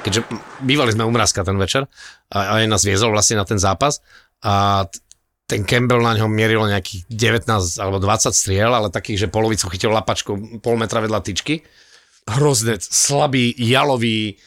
[0.00, 0.24] Keďže
[0.64, 1.84] bývali sme u Mrazka ten večer
[2.32, 4.00] a aj nás viezol vlastne na ten zápas
[4.40, 4.84] a
[5.50, 7.50] ten Campbell na ňom mieril nejakých 19
[7.82, 11.66] alebo 20 striel, ale takých, že polovicu chytil lapačkou pol metra vedľa tyčky.
[12.30, 14.38] Hroznec, slabý, jalový,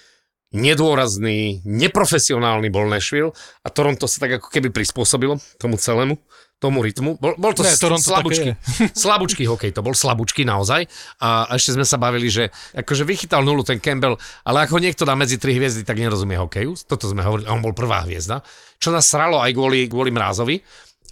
[0.56, 3.36] nedôrazný, neprofesionálny bol Nashville
[3.66, 6.16] a Toronto sa tak ako keby prispôsobilo tomu celému,
[6.64, 7.20] tomu rytmu.
[7.20, 10.88] Bol, bol to Ne, s- Toronto slabúčky, také slabúčky hokej, to bol slabúčky naozaj.
[11.20, 14.16] A ešte sme sa bavili, že akože vychytal nulu ten Campbell,
[14.48, 17.60] ale ako niekto dá medzi tri hviezdy, tak nerozumie hokeju, toto sme hovorili, a on
[17.60, 18.40] bol prvá hviezda,
[18.80, 20.64] čo nás sralo aj kvôli, kvôli Mrázovi,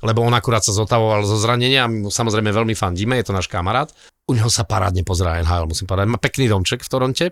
[0.01, 3.35] lebo on akurát sa zotavoval zo zranenia a my mu samozrejme veľmi fandíme, je to
[3.35, 3.91] náš kamarát.
[4.25, 6.07] U neho sa parádne pozerá NHL, musím povedať.
[6.07, 7.25] Má pekný domček v Toronte,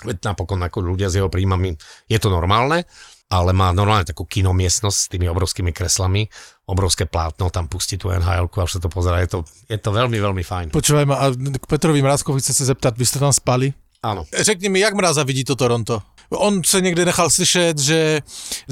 [0.00, 1.76] Veď napokon ako ľudia s jeho príjmami
[2.08, 2.88] je to normálne,
[3.28, 6.24] ale má normálne takú kinomiestnosť s tými obrovskými kreslami,
[6.70, 9.90] obrovské plátno, tam pustí tú nhl a už sa to pozerá, je to, je to
[9.90, 10.66] veľmi, veľmi fajn.
[10.70, 13.74] Počúvaj ma, a k Petrovi Mrázkovi chce se zeptat, vy jste tam spali?
[14.02, 14.24] Áno.
[14.32, 16.02] Řekni mi, jak Mráza vidí to Toronto?
[16.30, 18.22] On se někde nechal slyšet, že,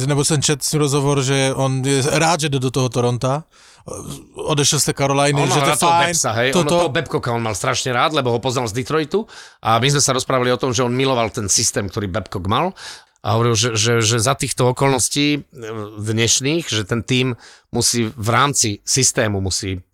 [0.07, 3.45] nebo jsem čet s rozhovor, že on je rád, že jde do toho Toronta.
[4.35, 6.07] Odešel z té Karoliny, On že to je fajn.
[6.07, 6.53] Bebsa, hej?
[6.53, 6.87] Toto...
[6.87, 9.25] On toho on mal strašne rád, lebo ho poznal z Detroitu
[9.65, 12.77] a my sme sa rozprávali o tom, že on miloval ten systém, ktorý Babcock mal
[13.29, 15.41] a hovoril, že, že, že za týchto okolností e,
[16.01, 17.37] dnešných, že ten tým
[17.69, 19.85] musí v rámci systému musí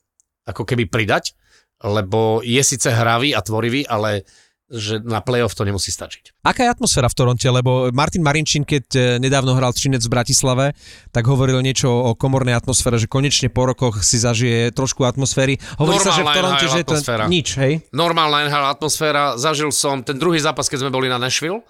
[0.46, 1.34] ako keby pridať,
[1.82, 4.22] lebo je síce hravý a tvorivý, ale
[4.70, 6.40] že na playoff to nemusí stačiť.
[6.40, 7.44] Aká je atmosféra v Toronte?
[7.44, 10.66] Lebo Martin Marinčín, keď e, nedávno hral Třinec v Bratislave,
[11.10, 15.58] tak hovoril niečo o komornej atmosfére, že konečne po rokoch si zažije trošku atmosféry.
[15.76, 17.72] Hovorí sa, že v Normálna Toronte, že je to nič, hej?
[17.90, 19.36] normálna NHL atmosféra.
[19.36, 21.66] Zažil som ten druhý zápas, keď sme boli na Nashville,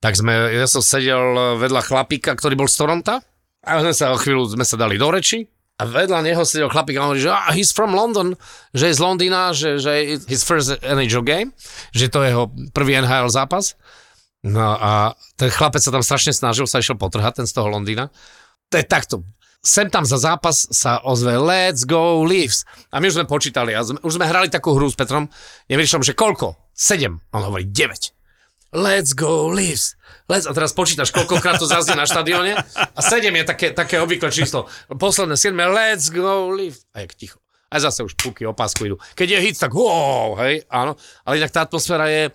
[0.00, 3.14] tak sme, ja som sedel vedľa chlapíka, ktorý bol z Toronta
[3.64, 6.96] a sme sa o chvíľu sme sa dali do reči a vedľa neho sedel chlapík
[6.96, 8.32] a hovorí, že ah, he's from London,
[8.72, 11.50] že je z Londýna, že, že his first NHL game,
[11.92, 13.76] že to je jeho prvý NHL zápas.
[14.46, 18.08] No a ten chlapec sa tam strašne snažil, sa išiel potrhať, ten z toho Londýna.
[18.72, 19.26] To je takto.
[19.66, 22.62] Sem tam za zápas sa ozve Let's go Leafs.
[22.94, 25.26] A my už sme počítali a už sme hrali takú hru s Petrom.
[25.66, 26.70] Nevyšlom, že koľko?
[26.72, 27.34] 7.
[27.34, 28.15] On hovorí 9.
[28.74, 29.94] Let's go Leafs.
[30.26, 32.58] Let's, a teraz počítaš, koľkokrát to zaznie na štadióne.
[32.74, 34.66] A 7 je také, také obvyklé číslo.
[34.90, 36.82] Posledné 7 je Let's go Leafs.
[36.90, 37.38] A jak ticho.
[37.70, 38.96] A zase už puky opásku idú.
[39.18, 40.94] Keď je hit, tak wow, hej, áno.
[41.26, 42.30] Ale inak tá atmosféra je...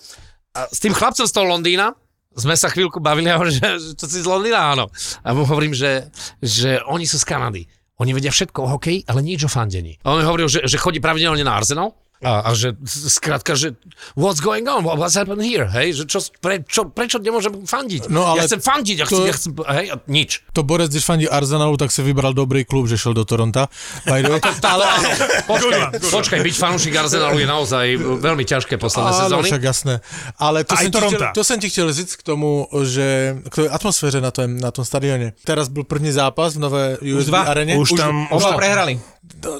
[0.52, 1.96] A s tým chlapcom z toho Londýna,
[2.36, 4.88] sme sa chvíľku bavili hovorím, že, že to si z Londýna, áno.
[5.24, 7.63] A mu hovorím, že, že oni sú z Kanady.
[8.00, 10.00] Oni vedia všetko o hokeji, ale nič o fandení.
[10.02, 13.73] A on mi hovoril, že, že chodí pravidelne na Arsenal a, a že skrátka, že
[14.13, 18.07] what's going on, what's happened here, hej, že čo, pre, čo, prečo nemôžem fandiť?
[18.13, 20.29] No, ale ja chcem fandiť, ja chcem, to- ja chcem, hej, a nič.
[20.53, 23.67] To Borec, když fandí Arsenalu, tak se vybral dobrý klub, že šel do Toronta.
[24.05, 24.41] By the way.
[24.71, 25.10] Ale áno,
[25.47, 25.81] počkaj,
[26.13, 27.86] počkaj, byť fanúšik Arsenalu je naozaj
[28.21, 29.47] veľmi ťažké posledné Áno, sezóny.
[29.49, 29.93] však jasné.
[30.38, 33.69] Ale to jsem, ti chtěl, to jsem ti chtěl říct k tomu, že k té
[33.69, 35.34] atmosféře na tom, na tom stadioně.
[35.43, 37.41] Teraz byl první zápas v nové USB dva.
[37.41, 37.75] areně.
[37.77, 38.57] Už tam- Oba dva.
[38.57, 38.99] prehrali.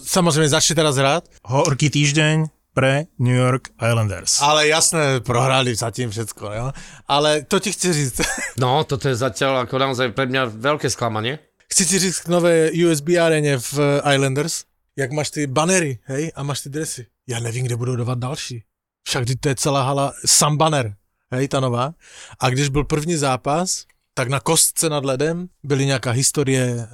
[0.04, 4.42] Samozřejmě začali teraz hrát, Horký týždeň pre New York Islanders.
[4.42, 6.52] ale jasné, prohráli zatím všetko.
[6.52, 6.72] Jo?
[7.08, 8.22] Ale to ti chci říct.
[8.60, 11.40] No, toto je zatiaľ ako naozaj pre mňa veľké sklamanie.
[11.72, 13.80] chci ti říct nové USB areně v
[14.14, 14.64] Islanders,
[14.96, 17.06] jak máš ty banery, hej, a máš ty dresy.
[17.28, 18.64] Já nevím, kde budou dávat další.
[19.08, 20.96] Však to je celá hala, sam banner,
[21.32, 21.94] hej, ta nová.
[22.40, 26.88] A když byl první zápas, tak na kostce nad ledem byly nějaká historie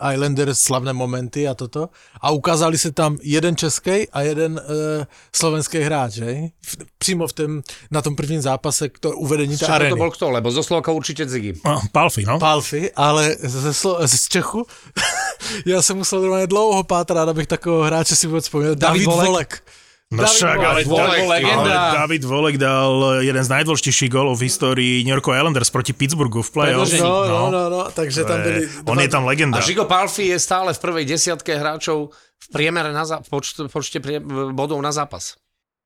[0.00, 1.88] uh, Islanders, slavné momenty a toto.
[2.20, 6.50] A ukázali se tam jeden český a jeden uh, slovenský hráč, hej?
[6.66, 10.30] V, přímo v tém, na tom prvním zápase to uvedení té Čo to bol kto?
[10.30, 11.60] Lebo zo Slovaka určite Zigy.
[11.64, 12.38] No, Palfi, no.
[12.38, 14.66] Palfy, ale ze, Slo- z Čechu
[15.66, 18.74] já jsem musel normálně dlouho pátrat, abych takového hráče si vůbec vzpomněl.
[18.74, 19.26] David, Volek?
[19.26, 19.62] Volek.
[20.06, 21.66] No David však, ale, Volek, legenda.
[21.66, 26.46] ale David Volek dal jeden z najdôležitejších gólov v histórii New York Islanders proti Pittsburghu
[26.46, 26.94] v play-off.
[27.02, 28.70] No, no, no, no, takže tam byli...
[28.86, 29.58] On je tam legenda.
[29.58, 33.18] A Žigo Palfi je stále v prvej desiatke hráčov v priemere na zá...
[33.18, 34.22] počte, počte prie...
[34.54, 35.34] bodov na zápas.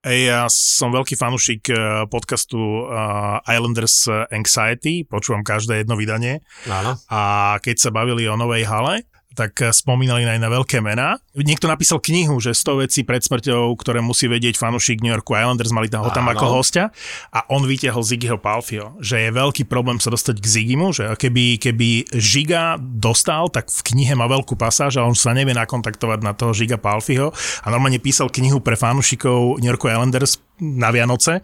[0.04, 7.00] Ja som veľký fanúšik eh, podcastu eh, Islanders Anxiety, počúvam každé jedno vydanie Áno.
[7.08, 7.20] a
[7.64, 9.08] keď sa bavili o novej hale,
[9.40, 11.16] tak spomínali aj na veľké mená.
[11.32, 15.72] Niekto napísal knihu, že 100 vecí pred smrťou, ktoré musí vedieť fanúšik New Yorku Islanders,
[15.72, 16.36] mali tam ho tam Áno.
[16.36, 16.92] ako hostia
[17.32, 21.56] a on vytiahol Ziggyho Palfio, že je veľký problém sa dostať k Ziggymu, že keby,
[21.56, 26.36] keby Žiga dostal, tak v knihe má veľkú pasáž a on sa nevie nakontaktovať na
[26.36, 27.32] toho Žiga Palfiho
[27.64, 31.40] a normálne písal knihu pre fanúšikov New Yorku Islanders na Vianoce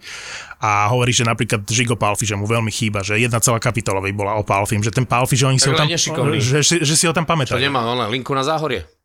[0.57, 4.11] a hovorí, že napríklad Žigo Palfi, že mu veľmi chýba, že jedna celá kapitola by
[4.13, 7.13] bola o Palfim, že ten Palfi, že oni si ho tam, že, že, si ho
[7.13, 7.61] tam To pamätajú.
[7.61, 8.96] nemá ona linku na záhorie.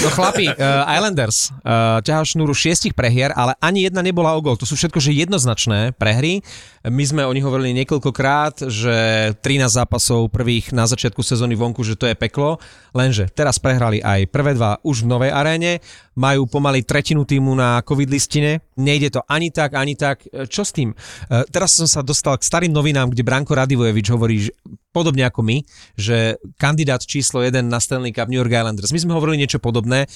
[0.00, 4.56] No chlapi, uh, Islanders uh, ťahá šnúru šiestich prehier, ale ani jedna nebola o gol.
[4.56, 6.40] To sú všetko, že jednoznačné prehry.
[6.88, 8.96] My sme o nich hovorili niekoľkokrát, že
[9.40, 12.56] 13 zápasov prvých na začiatku sezóny vonku, že to je peklo.
[12.96, 15.84] Lenže teraz prehrali aj prvé dva už v novej aréne,
[16.16, 20.24] majú pomaly tretinu týmu na covid listine, nejde to ani tak, ani tak.
[20.32, 20.96] E, Čo s tým?
[21.28, 24.52] Uh, teraz som sa dostal k starým novinám, kde Branko Radivojevič hovorí, že
[24.96, 25.60] podobne ako my,
[26.00, 28.96] že kandidát číslo 1 na Stanley Cup New York Islanders.
[28.96, 30.08] My sme hovorili niečo podobné.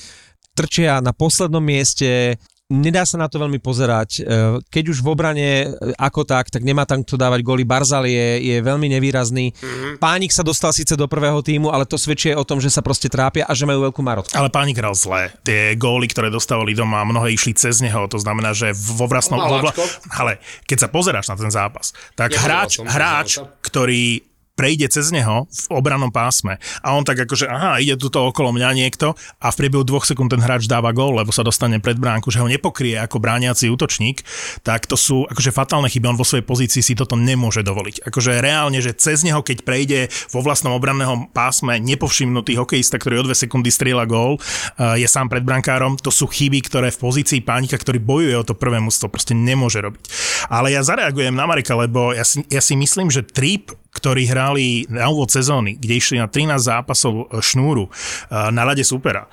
[0.56, 2.40] Trčia na poslednom mieste,
[2.70, 4.22] nedá sa na to veľmi pozerať.
[4.22, 7.66] E, Keď už v obrane e, ako tak, tak nemá tam kto dávať góly.
[7.66, 9.50] Barzal je, je veľmi nevýrazný.
[9.98, 13.10] Pánik sa dostal síce do prvého týmu, ale to svedčí o tom, že sa proste
[13.10, 14.32] trápia a že majú veľkú marotku.
[14.38, 15.34] Ale pánik hral zle.
[15.42, 18.06] Tie góly, ktoré dostávali doma, mnohé išli cez neho.
[18.06, 19.42] To znamená, že vo vlastnom...
[19.42, 20.06] Háčkov.
[20.14, 20.38] Ale
[20.70, 23.30] keď sa pozeráš na ten zápas, tak Nepozeral hráč, hráč,
[23.66, 24.29] ktorý
[24.60, 28.76] prejde cez neho v obranom pásme a on tak akože, aha, ide tuto okolo mňa
[28.76, 32.28] niekto a v priebehu dvoch sekúnd ten hráč dáva gól, lebo sa dostane pred bránku,
[32.28, 34.20] že ho nepokrie ako brániaci útočník,
[34.60, 38.04] tak to sú akože fatálne chyby, on vo svojej pozícii si toto nemôže dovoliť.
[38.04, 43.26] Akože reálne, že cez neho, keď prejde vo vlastnom obranného pásme nepovšimnutý hokejista, ktorý o
[43.32, 47.40] dve sekundy strieľa gól, eh, je sám pred brankárom, to sú chyby, ktoré v pozícii
[47.40, 50.04] pánika, ktorý bojuje o to prvé mužstvo, proste nemôže robiť.
[50.52, 54.86] Ale ja zareagujem na Marika, lebo ja si, ja si myslím, že Trip ktorí hrali
[54.86, 57.90] na úvod sezóny, kde išli na 13 zápasov šnúru e,
[58.54, 59.26] na rade supera.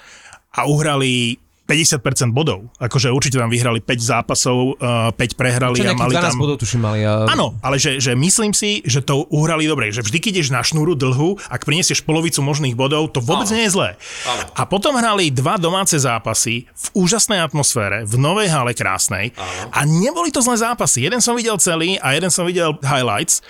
[0.58, 2.72] A uhrali 50% bodov.
[2.80, 6.40] Akože určite tam vyhrali 5 zápasov, e, 5 prehrali Čo a mali 12 tam...
[6.40, 7.04] bodov tuším mali.
[7.04, 7.28] A...
[7.28, 9.92] Áno, ale že, že myslím si, že to uhrali dobre.
[9.92, 13.68] Že vždy, keď ideš na šnúru dlhu, ak prinesieš polovicu možných bodov, to vôbec nie
[13.68, 14.00] je zlé.
[14.24, 14.44] Áno.
[14.56, 19.36] A potom hrali dva domáce zápasy v úžasnej atmosfére, v novej hale krásnej.
[19.76, 21.04] A neboli to zlé zápasy.
[21.04, 23.44] Jeden som videl celý a jeden som videl highlights.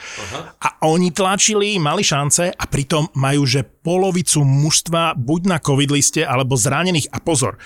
[0.57, 6.25] A oni tlačili, mali šance a pritom majú, že polovicu mužstva buď na covid liste,
[6.25, 7.13] alebo zranených.
[7.13, 7.61] A pozor,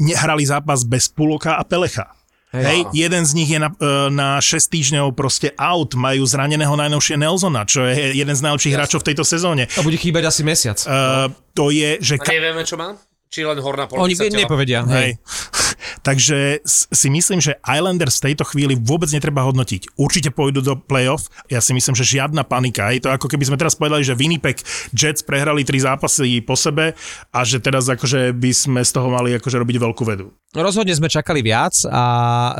[0.00, 2.10] nehrali zápas bez Puloka a Pelecha.
[2.50, 6.74] Hej, Hej jeden z nich je na, e, na 6 týždňov proste out, majú zraneného
[6.74, 9.70] najnovšie Nelsona, čo je jeden z najlepších hráčov v tejto sezóne.
[9.78, 10.82] A bude chýbať asi mesiac.
[10.82, 12.18] Uh, to je, že...
[12.18, 12.98] A nevieme, čo má?
[13.30, 14.42] Či len horná Oni polovica tela?
[14.42, 14.82] nepovedia.
[14.82, 15.14] Hej.
[16.06, 19.94] Takže s- si myslím, že Islanders v tejto chvíli vôbec netreba hodnotiť.
[19.94, 21.30] Určite pôjdu do playoff.
[21.46, 22.90] Ja si myslím, že žiadna panika.
[22.90, 24.58] Je to ako keby sme teraz povedali, že Winnipeg
[24.90, 26.98] Jets prehrali tri zápasy po sebe
[27.30, 30.34] a že teraz akože by sme z toho mali akože robiť veľkú vedu.
[30.50, 32.02] Rozhodne sme čakali viac a
[32.50, 32.54] uh,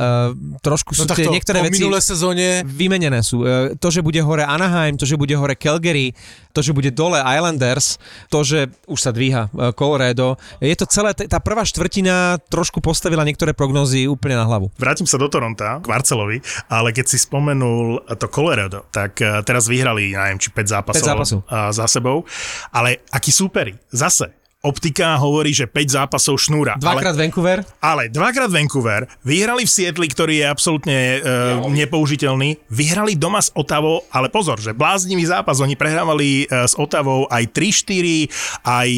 [0.63, 1.75] trošku sú No tie niektoré po veci...
[1.75, 3.43] minulé sezóne vymenené sú.
[3.43, 6.15] E, To, že bude hore Anaheim, to, že bude hore Calgary,
[6.55, 7.99] to, že bude dole Islanders,
[8.31, 12.79] to, že už sa dvíha e, Colorado, je to celé, t- tá prvá štvrtina trošku
[12.79, 14.71] postavila niektoré prognózy úplne na hlavu.
[14.79, 16.39] Vrátim sa do Toronta, k Marcelovi,
[16.71, 21.11] ale keď si spomenul to Colorado, tak eh, teraz vyhrali, neviem, či 5 zápasov, Päť
[21.11, 21.39] zápasov.
[21.43, 22.23] eh, za sebou,
[22.71, 24.31] ale akí súperi, zase.
[24.61, 26.77] Optika hovorí, že 5 zápasov šnúra.
[26.77, 33.17] Dvakrát Vancouver, Ale, ale dvakrát Vancouver, vyhrali v Sietli, ktorý je absolútne uh, nepoužiteľný, vyhrali
[33.17, 38.29] doma s Otavou, ale pozor, že bláznivý zápas, oni prehrávali uh, s Otavou aj 3-4,
[38.61, 38.89] aj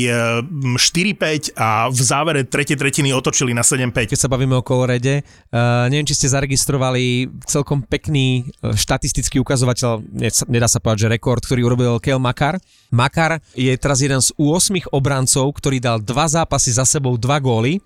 [0.43, 4.11] uh, 4-5 a v závere tretej tretiny otočili na 7-5.
[4.11, 10.03] keď sa bavíme o Colorade, uh, neviem, či ste zaregistrovali celkom pekný uh, štatistický ukazovateľ,
[10.11, 12.59] ne- nedá sa povedať, že rekord, ktorý urobil Kel Makar.
[12.91, 17.79] Makar je teraz jeden z 8 obrancov, ktorý dal dva zápasy za sebou, dva góly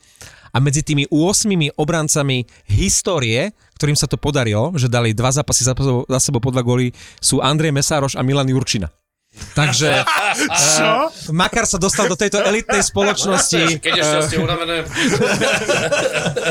[0.56, 5.78] a medzi tými 8 obrancami histórie, ktorým sa to podarilo, že dali dva zápasy za
[5.78, 8.90] sebou, za sebou po dva góly, sú Andrej Mesároš a Milan Jurčina.
[9.54, 10.02] Takže
[10.78, 11.14] Čo?
[11.34, 13.78] Makar sa dostal do tejto elitnej spoločnosti.
[13.86, 14.76] Keď ešte ste unavené,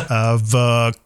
[0.07, 0.53] Uh, v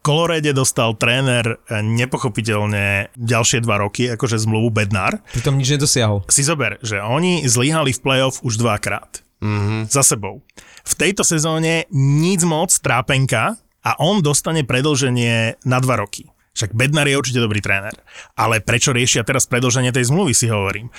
[0.04, 5.20] Kolorede dostal tréner uh, nepochopiteľne ďalšie dva roky, akože zmluvu Bednár.
[5.32, 6.26] Pritom nič nedosiahol.
[6.28, 9.24] Si zober, že oni zlyhali v playoff už dvakrát.
[9.40, 9.88] Mm-hmm.
[9.88, 10.44] Za sebou.
[10.84, 16.28] V tejto sezóne nic moc, trápenka a on dostane predlženie na dva roky.
[16.50, 17.94] Však Bednar je určite dobrý tréner.
[18.34, 20.90] Ale prečo riešia teraz predlženie tej zmluvy, si hovorím.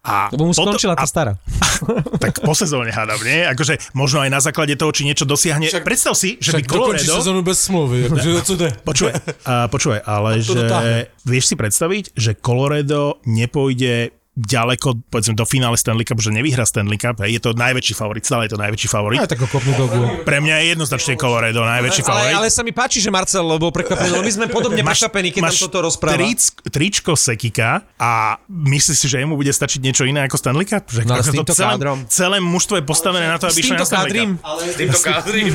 [0.00, 1.32] A Lebo mu potom- skončila tá a- stará.
[2.22, 3.42] Tak po sezóne hádam, nie?
[3.44, 5.66] Akože možno aj na základe toho, či niečo dosiahne.
[5.66, 7.04] Však- Predstav si, že by Colorado...
[7.20, 8.06] sezónu bez smluvy.
[8.08, 8.68] Akože o co jde?
[8.80, 9.12] Počúvaj,
[9.44, 10.98] a počúvaj, ale to že dotáhne.
[11.26, 16.98] vieš si predstaviť, že Colorado nepôjde ďaleko, povedzme, do finále Stanley Cup, že nevyhrá Stanley
[16.98, 19.22] Cup, hej, je to najväčší favorit, stále je to najväčší favorit.
[19.22, 20.06] Aj tak ho kopnú do gôl.
[20.26, 22.34] Pre mňa je jednoznačne Colorado najväčší Ale, favorit.
[22.34, 25.54] ale sa mi páči, že Marcel bol prekvapený, lebo my sme podobne prekvapení, keď nám
[25.56, 26.18] toto rozpráva.
[26.18, 30.90] Tric, tričko Sekika a myslíš si, že jemu bude stačiť niečo iné ako Stanley Cup?
[30.90, 31.98] Že No ale s to týmto celé, kádrom.
[32.10, 34.30] celé mužstvo je postavené na to, aby týmto na Stanley Cup.
[34.66, 35.52] S týmto kádrim.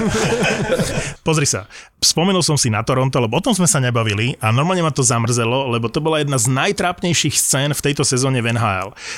[1.27, 1.67] Pozri sa,
[1.99, 5.03] spomenul som si na Toronto, lebo o tom sme sa nebavili a normálne ma to
[5.03, 8.68] zamrzelo, lebo to bola jedna z najtrápnejších scén v tejto sezóne v NHL.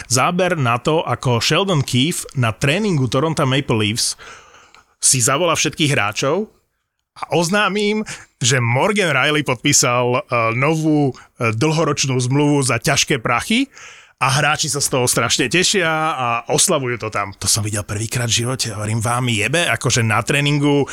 [0.07, 4.15] Záber na to, ako Sheldon Keefe na tréningu Toronto Maple Leafs
[5.01, 6.49] si zavolá všetkých hráčov
[7.17, 8.05] a oznámim,
[8.39, 10.21] že Morgan Riley podpísal uh,
[10.55, 13.67] novú uh, dlhoročnú zmluvu za ťažké prachy
[14.21, 17.33] a hráči sa z toho strašne tešia a oslavujú to tam.
[17.41, 18.69] To som videl prvýkrát v živote.
[18.69, 20.85] Hovorím, vám jebe, akože na tréningu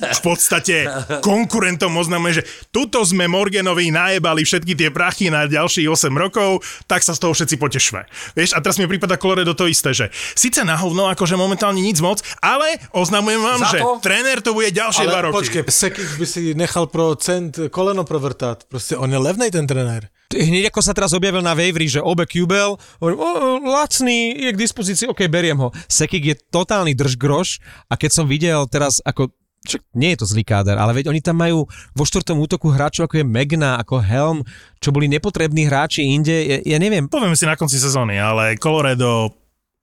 [0.00, 0.88] v podstate
[1.20, 2.42] konkurentom oznamuje, že
[2.72, 7.36] tuto sme Morganovi najebali všetky tie prachy na ďalších 8 rokov, tak sa z toho
[7.36, 8.08] všetci potešme.
[8.32, 12.00] Vieš, a teraz mi prípada Colorado to isté, že síce na hovno, akože momentálne nic
[12.00, 14.00] moc, ale oznamujem vám, Za že to?
[14.00, 15.36] tréner to bude ďalšie dva Ale roky.
[15.36, 18.64] počkej, Sekik by si nechal pro cent koleno provrtát.
[18.64, 20.08] Proste on je levnej ten trenér.
[20.32, 22.24] hneď ako sa teraz objavil na Wavery, že obe
[22.54, 23.28] Kubel, hovorím, o,
[23.66, 25.74] lacný, je k dispozícii, ok, beriem ho.
[25.90, 27.58] Sekik je totálny držgroš
[27.90, 29.34] a keď som videl teraz, ako
[29.64, 31.64] Čak, nie je to zlý káder, ale veď oni tam majú
[31.96, 34.38] vo štvrtom útoku hráčov ako je Megna, ako Helm,
[34.76, 37.08] čo boli nepotrební hráči inde, ja, ja neviem.
[37.08, 39.32] Povieme si na konci sezóny, ale Colorado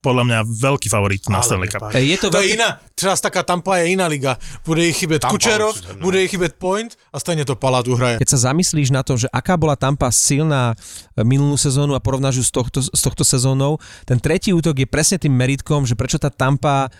[0.02, 1.94] podľa mňa veľký favorit na Stanley Cup.
[1.94, 2.58] Je to, To je veľký...
[2.58, 4.34] iná, teraz taká Tampa je iná liga.
[4.66, 6.02] Bude ich Tampa Kučerov, no.
[6.02, 8.18] bude ich chybět Point a stejne to Palatu hraje.
[8.18, 10.74] Keď sa zamyslíš na to, že aká bola Tampa silná
[11.14, 15.22] minulú sezónu a porovnáš ju s tohto, s tohto sezónou, ten tretí útok je presne
[15.22, 16.90] tým meritkom, že prečo tá Tampa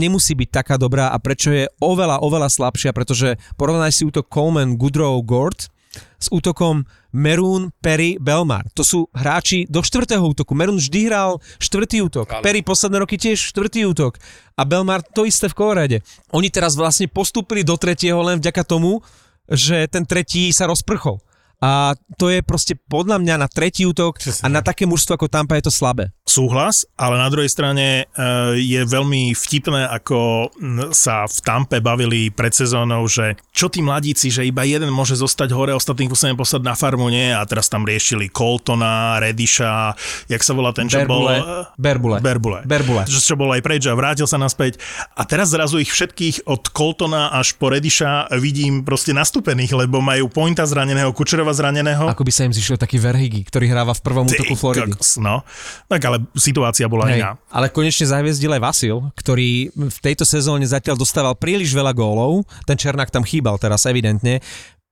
[0.00, 4.76] nemusí byť taká dobrá a prečo je oveľa, oveľa slabšia, pretože porovnaj si útok Coleman,
[4.80, 5.68] Goodrow, Gord
[6.16, 8.68] s útokom Merún, Perry, Belmar.
[8.76, 10.52] To sú hráči do štvrtého útoku.
[10.52, 12.28] Merún vždy hral štvrtý útok.
[12.28, 14.20] Ale- Perry posledné roky tiež štvrtý útok.
[14.56, 15.98] A Belmar to isté v Kolorade.
[16.32, 19.00] Oni teraz vlastne postúpili do tretieho len vďaka tomu,
[19.48, 21.22] že ten tretí sa rozprchol.
[21.56, 25.56] A to je proste podľa mňa na tretí útok a na také mužstvo ako Tampa
[25.56, 26.12] je to slabé.
[26.28, 28.20] Súhlas, ale na druhej strane e,
[28.60, 30.52] je veľmi vtipné, ako
[30.92, 35.56] sa v Tampe bavili pred sezónou, že čo tí mladíci, že iba jeden môže zostať
[35.56, 37.32] hore, ostatných musíme poslať na farmu, nie?
[37.32, 39.96] A teraz tam riešili Coltona, Rediša,
[40.28, 41.24] jak sa volá ten, čo bol...
[41.24, 41.40] Berbule.
[41.40, 42.18] e, Berbule.
[42.20, 42.60] Berbule.
[42.68, 43.02] Berbule.
[43.08, 44.76] Čo, čo bol aj preč a vrátil sa naspäť.
[45.16, 50.28] A teraz zrazu ich všetkých od Coltona až po Rediša vidím proste nastúpených, lebo majú
[50.28, 52.08] Pointa zraneného, Kučerova zraneného.
[52.08, 54.94] Ako by sa im zišiel taký Verhigi, ktorý hráva v prvom Ty útoku Floridy.
[54.96, 55.44] kokos, no.
[55.86, 57.30] Tak ale situácia bola Hej, iná.
[57.52, 62.42] ale konečne zahviezdil aj Vasil, ktorý v tejto sezóne zatiaľ dostával príliš veľa gólov.
[62.64, 64.40] Ten Černák tam chýbal teraz evidentne.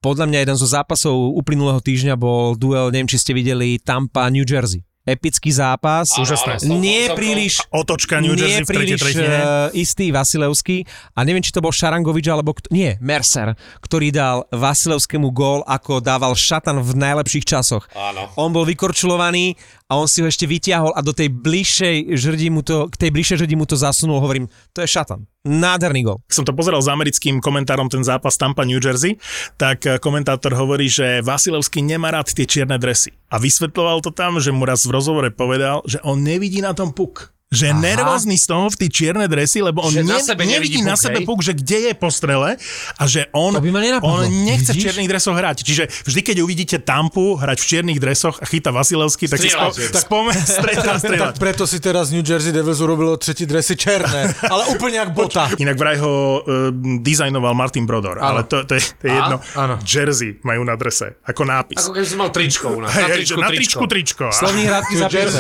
[0.05, 4.45] Podľa mňa jeden zo zápasov uplynulého týždňa bol duel, neviem či ste videli, Tampa New
[4.45, 4.85] Jersey.
[5.05, 6.17] Epický zápas.
[6.17, 6.65] Úžasné.
[6.81, 11.69] Nie príliš Otočka New Jersey nie príliš uh, istý Vasilevský a neviem, či to bol
[11.69, 13.53] Šarangovič alebo kto, nie, Mercer,
[13.85, 17.85] ktorý dal Vasilevskému gól, ako dával Šatan v najlepších časoch.
[17.93, 18.33] Áno.
[18.41, 22.65] On bol vykorčulovaný a on si ho ešte vytiahol a do tej bližšej žrdi mu
[22.65, 25.29] to, k tej bližšej žrdi mu to zasunul, hovorím, to je Šatan.
[25.45, 26.19] Nádherný gól.
[26.33, 29.21] Som to pozeral s americkým komentárom ten zápas Tampa New Jersey,
[29.61, 33.13] tak eh, komentátor hovorí, že Vasilevský nemá rád tie čierne dresy.
[33.29, 36.97] A vysvetloval to tam, že mu raz v rozhovore povedal, že on nevidí na tom
[36.97, 37.34] puk.
[37.53, 37.85] Že je Aha.
[37.87, 40.81] nervózny z toho v tie čierne dresy, lebo on Že ne, na sebe nevidí nevidí
[40.83, 42.59] na puk, sebe puk, že kde je po strele
[42.99, 43.55] a že on,
[44.01, 44.83] on nechce v Vidíš?
[44.83, 45.59] čiernych dresoch hrať.
[45.63, 49.71] Čiže vždy, keď uvidíte Tampu hrať v čiernych dresoch a chyta Vasilevský, tak si spo,
[49.71, 49.93] Strieľať.
[49.93, 51.31] tak spome, strieľať, strieľať.
[51.31, 55.47] Tak preto si teraz New Jersey Devils urobilo třetí dresy černé, ale úplne jak bota.
[55.55, 58.27] Inak vraj ho uh, dizajnoval Martin Brodor, Áno.
[58.35, 59.37] ale to, to, je, to je jedno.
[59.55, 59.75] Áno.
[59.79, 61.79] Jersey majú na drese, ako nápis.
[61.79, 62.91] Ako keby si mal tričko u nás.
[62.91, 63.79] Hej, Na tričku že na tričko.
[63.79, 64.25] tričku tričko.
[64.27, 65.39] A Slovní hrádky za Jersey.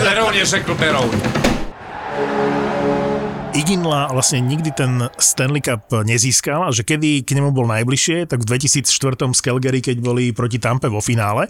[2.17, 2.64] Řekl Perón.
[3.55, 8.43] Iginla vlastne nikdy ten Stanley Cup nezískal a že kedy k nemu bol najbližšie, tak
[8.43, 8.91] v 2004
[9.31, 11.47] z Calgary, keď boli proti Tampe vo finále.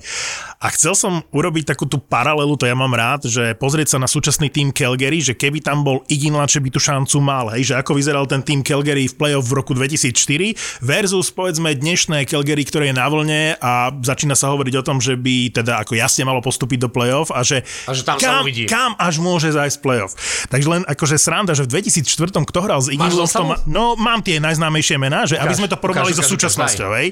[0.61, 4.05] A chcel som urobiť takú tú paralelu, to ja mám rád, že pozrieť sa na
[4.05, 7.75] súčasný tým Calgary, že keby tam bol Iginla, či by tú šancu mal, hej, že
[7.81, 12.93] ako vyzeral ten tým Calgary v playoff v roku 2004 versus povedzme dnešné Calgary, ktoré
[12.93, 16.45] je na vlne a začína sa hovoriť o tom, že by teda ako jasne malo
[16.45, 18.69] postúpiť do playoff a že, A že tam sa kam, uvidí.
[18.69, 20.13] kam až môže zájsť playoff.
[20.53, 22.90] Takže len akože sranda, že v 2004 kto hral s
[23.30, 26.22] to ma, no mám tie najznámejšie mená, že aby Ukáž, sme to porovnali ukáž, so
[26.22, 27.09] ukáž, súčasnosťou, hej.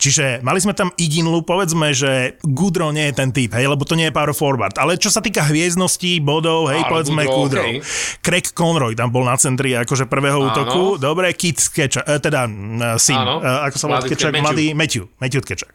[0.00, 3.92] Čiže mali sme tam Iginlu, povedzme, že Goodrow nie je ten typ, hej, lebo to
[3.98, 4.76] nie je power forward.
[4.80, 7.64] Ale čo sa týka hviezdnosti, bodov, hej, Ale povedzme Goodrow.
[7.68, 7.84] okej.
[8.24, 10.48] Craig Conroy tam bol na centri akože prvého Áno.
[10.52, 10.82] útoku.
[10.96, 13.42] Dobre, Kit Skečak, eh, teda uh, syn, Áno.
[13.42, 14.44] uh, ako sa volá Mladý Kečak, Matthew.
[14.44, 15.72] mladý Matthew, Matthew Kečak.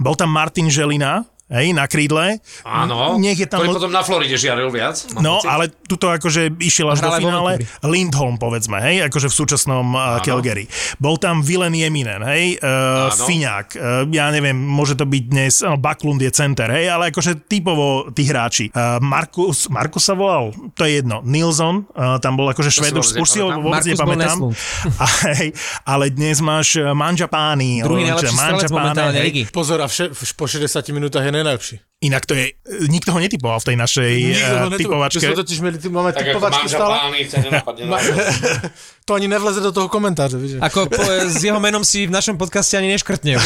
[0.00, 2.38] Bol tam Martin Želina, hej, na krídle.
[2.62, 3.66] Áno, Nech je tam...
[3.66, 5.02] ktorý potom na Floride žiaril viac.
[5.18, 5.50] No, pocit.
[5.50, 7.66] ale tuto akože išiel až do finále.
[7.82, 10.70] Lindholm, povedzme, hej, akože v súčasnom uh, Calgary.
[11.02, 13.10] Bol tam Vilen Jeminen, hej, uh.
[13.10, 17.50] Fiňák, uh, ja neviem, môže to byť dnes, no, Baklund je center, hej, ale akože
[17.50, 18.70] typovo tí hráči.
[18.70, 23.18] Uh, Markus, Markus sa volal, to je jedno, Nilsson, uh, tam bol akože šved, už,
[23.18, 24.38] už si ho vôbec nepamätám.
[25.00, 25.56] A, hej,
[25.88, 27.80] ale dnes máš Manjapány.
[27.80, 29.42] Druhý uh, najlepší strelec momentálne ligy.
[29.48, 31.76] Pozor, a vše, po 60 minútach je najlepší.
[32.00, 32.56] Inak to je,
[32.88, 35.20] nikto ho netypoval v tej našej uh, typovačke.
[35.20, 36.32] My sme totiž mieli, máme tak
[36.64, 36.96] stále.
[39.10, 40.62] To ani nevleze do toho komentáře, vieš.
[40.62, 43.42] Ako po, s jeho menom si v našom podcaste ani neškrtnem.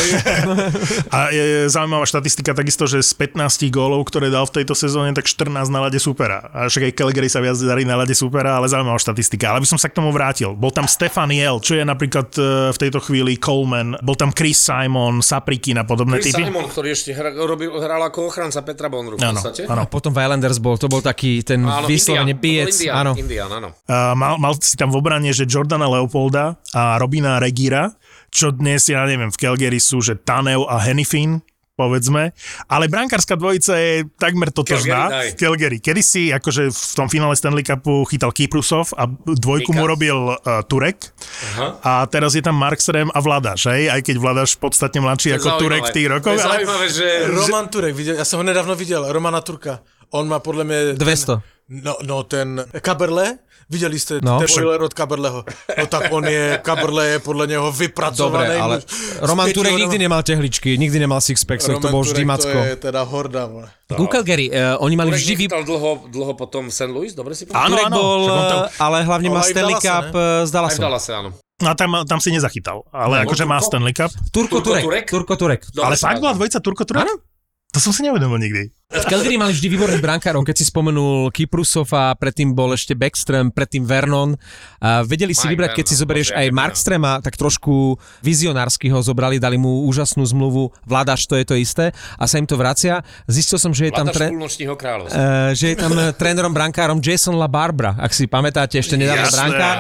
[1.09, 5.24] A je zaujímavá štatistika takisto, že z 15 gólov, ktoré dal v tejto sezóne, tak
[5.24, 6.53] 14 na lade supera.
[6.53, 9.57] A však aj Calgary sa viac darí na lade supera, ale zaujímavá štatistika.
[9.57, 10.53] Ale by som sa k tomu vrátil.
[10.53, 14.61] Bol tam Stefan Jel, čo je napríklad e, v tejto chvíli Coleman, bol tam Chris
[14.61, 16.45] Simon, Saprikin a podobné Chris typy.
[16.45, 19.68] Simon, ktorý ešte hra, robil, hral ako ochranca Petra Bonru v Áno, podstate.
[19.68, 19.85] áno.
[19.87, 22.66] Potom v Islanders bol, to bol taký ten Áno, vyslovene Indian.
[22.66, 23.12] Indian, Áno.
[23.14, 23.68] Indian, áno.
[23.85, 27.93] Uh, mal, mal si tam v obrane, že Jordana Leopolda a Robina Regira,
[28.32, 31.45] čo dnes, ja neviem, v Calgary sú, že Tanev a Hennifin,
[31.75, 32.31] povedzme,
[32.70, 35.79] ale brankárska dvojica je takmer totožná v Calgary.
[35.83, 39.79] Kedy si akože v tom finále Stanley Cupu chytal Kyprusov a dvojku Mika.
[39.83, 41.11] mu robil uh, Turek
[41.55, 41.66] Aha.
[41.83, 43.91] a teraz je tam Markström a Vladaš, hej?
[43.91, 46.39] aj keď Vladaš podstatne mladší ako Turek v tých rokoch.
[46.39, 46.55] To je Ale...
[46.62, 47.07] zaujímavé, že...
[47.35, 49.83] Roman Turek, videl, ja som ho nedávno videl, Romana Turka.
[50.14, 50.79] On má podľa mňa...
[50.95, 51.55] 200.
[51.75, 55.40] No, no ten Kaberle, videli ste No, ten Oiler od Kaberleho.
[55.78, 58.56] No tak on je, Kaberle je podľa neho Dobre, vypracovaný.
[58.56, 59.24] ale muž.
[59.24, 62.58] Roman S Turek nikdy nemal tehličky, nikdy nemal sixpack, to bol vždy Turek macko.
[62.58, 63.42] To je teda horda.
[63.94, 65.44] Ku Calgary, uh, oni mali Turek vždy vy...
[65.50, 66.88] dlho, dlho potom St.
[66.88, 70.48] Louis, dobre si Áno, Turek áno, bol, tam- ale hlavne má Ale Stanley Cup eh,
[70.48, 70.82] z Aj v Dallasom.
[70.82, 71.30] Dallase, áno.
[71.62, 73.62] No a tam, tam si nezachytal, ale Bol akože má?
[73.62, 74.10] Stanley Cup.
[74.34, 75.06] Turko Turek.
[75.06, 75.62] Turko Turek.
[75.70, 77.06] Dobre ale fakt bola dvojica Turko Turek?
[77.06, 77.14] Áno.
[77.74, 78.70] To som si nevedomil nikdy.
[78.93, 83.80] Calgary mali vždy výborných brankárov, keď si spomenul Kyprusov a predtým bol ešte Backstrom, predtým
[83.89, 84.37] Vernon.
[84.78, 89.41] A vedeli si Mike vybrať, keď si zoberieš aj Markstrema, tak trošku vizionársky ho zobrali,
[89.41, 91.97] dali mu úžasnú zmluvu, vládaš to je to isté.
[92.20, 93.01] A sa im to vracia.
[93.24, 94.28] Zistil som, že je tam, tre-.
[94.28, 99.76] Uh, že je tam eh, trénerom brankárom Jason LaBarbera, ak si pamätáte ešte nedávno brankár,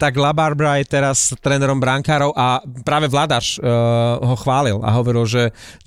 [0.00, 5.42] tak LaBarbera je teraz trénerom brankárov a práve Vladaš uh, ho chválil a hovoril, že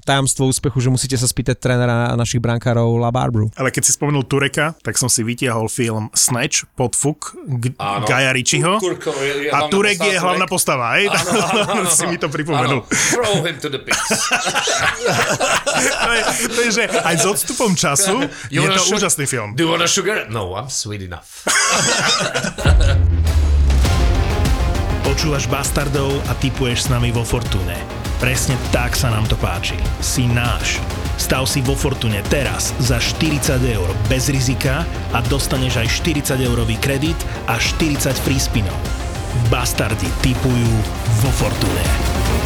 [0.06, 2.59] tajomstvo úspechu, že musíte sa spýtať trénera našich brankárov
[3.00, 3.50] LaBarbru.
[3.56, 8.06] Ale keď si spomenul Tureka, tak som si vytiahol film Snatch, podfuk G- Áno.
[8.06, 8.78] Gaja Ričiho.
[8.78, 11.08] Je A Turek je hlavná postava, hej?
[11.08, 12.84] Áno, áno, áno, si mi to pripomenul.
[12.84, 12.92] Áno.
[12.92, 13.98] Throw him to the pigs.
[15.80, 19.56] to, je, to je, že aj s odstupom času je to úžasný film.
[19.56, 20.28] Do you want a sugar?
[20.28, 21.48] No, I'm sweet enough.
[25.10, 27.76] Počúvaš Bastardov a typuješ s nami vo Fortune.
[28.22, 29.76] Presne tak sa nám to páči.
[30.00, 30.78] Si náš.
[31.20, 35.88] Stav si vo Fortune teraz za 40 eur bez rizika a dostaneš aj
[36.32, 37.20] 40 eurový kredit
[37.52, 38.80] a 40 free spinov.
[39.52, 40.72] Bastardi typujú
[41.20, 42.39] vo Fortune.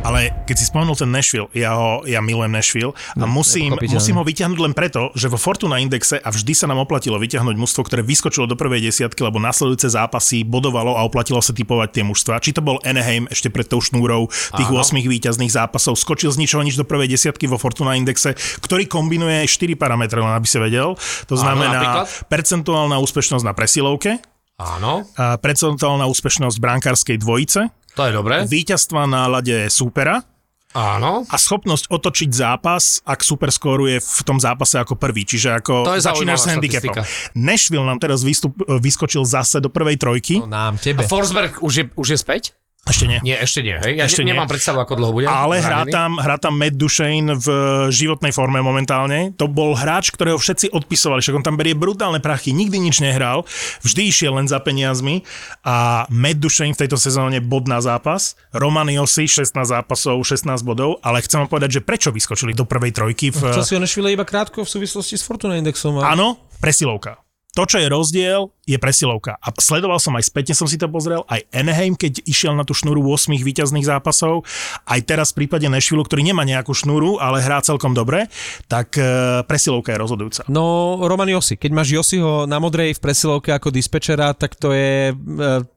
[0.00, 3.96] Ale keď si spomenul ten Nashville, ja, ho, ja milujem Nashville a musím, pochopiteľne.
[4.00, 7.52] musím ho vyťahnuť len preto, že vo Fortuna indexe a vždy sa nám oplatilo vyťahnuť
[7.60, 12.04] mužstvo, ktoré vyskočilo do prvej desiatky, lebo nasledujúce zápasy bodovalo a oplatilo sa typovať tie
[12.08, 12.40] mužstva.
[12.40, 14.80] Či to bol Anaheim ešte pred tou šnúrou tých Áno.
[14.80, 18.32] 8 víťazných zápasov, skočil z ničoho nič do prvej desiatky vo Fortuna indexe,
[18.64, 20.96] ktorý kombinuje 4 parametre, len aby si vedel.
[21.28, 22.06] To znamená napríklad?
[22.32, 24.16] percentuálna úspešnosť na presilovke,
[24.60, 28.36] Áno, a percentuálna úspešnosť brankárskej dvojice, to je dobré.
[28.44, 30.22] víťazstva na lade súpera,
[30.70, 31.26] Áno.
[31.26, 35.94] a schopnosť otočiť zápas, ak super skóruje v tom zápase ako prvý, čiže ako To
[35.98, 36.94] je začínaš s handicapom.
[37.34, 41.02] Nashville nám teraz vystup, vyskočil zase do prvej trojky, No, nám, tebe.
[41.02, 42.42] A Forsberg už je, už je späť?
[42.88, 43.20] Ešte nie.
[43.20, 43.76] Nie, ešte nie.
[43.76, 43.92] Hej?
[44.00, 44.32] Ja Ešte ešte nie.
[44.32, 45.26] nemám predstavu, ako dlho bude.
[45.28, 47.46] Ale hrá tam, hrá tam Matt Duchene v
[47.92, 49.36] životnej forme momentálne.
[49.36, 53.44] To bol hráč, ktorého všetci odpisovali, však on tam berie brutálne prachy, nikdy nič nehral,
[53.84, 55.22] vždy išiel len za peniazmi
[55.60, 60.98] a Matt Duchene v tejto sezóne bod na zápas, Roman Josi 16 zápasov, 16 bodov,
[61.04, 63.54] ale chcem vám povedať, že prečo vyskočili do prvej trojky v...
[63.54, 66.00] Čo si ho nešvile iba krátko v súvislosti s Fortuna Indexom.
[66.00, 66.16] A...
[66.16, 67.20] Áno, presilovka.
[67.58, 69.34] To, čo je rozdiel, je presilovka.
[69.42, 72.78] A sledoval som aj spätne, som si to pozrel, aj Anaheim, keď išiel na tú
[72.78, 74.46] šnúru 8 víťazných zápasov,
[74.86, 78.30] aj teraz v prípade Nashville, ktorý nemá nejakú šnúru, ale hrá celkom dobre,
[78.70, 80.42] tak e, presilovka je rozhodujúca.
[80.46, 81.58] No, Roman Josi.
[81.58, 85.14] Keď máš Josiho na modrej v presilovke ako dispečera, tak to je e,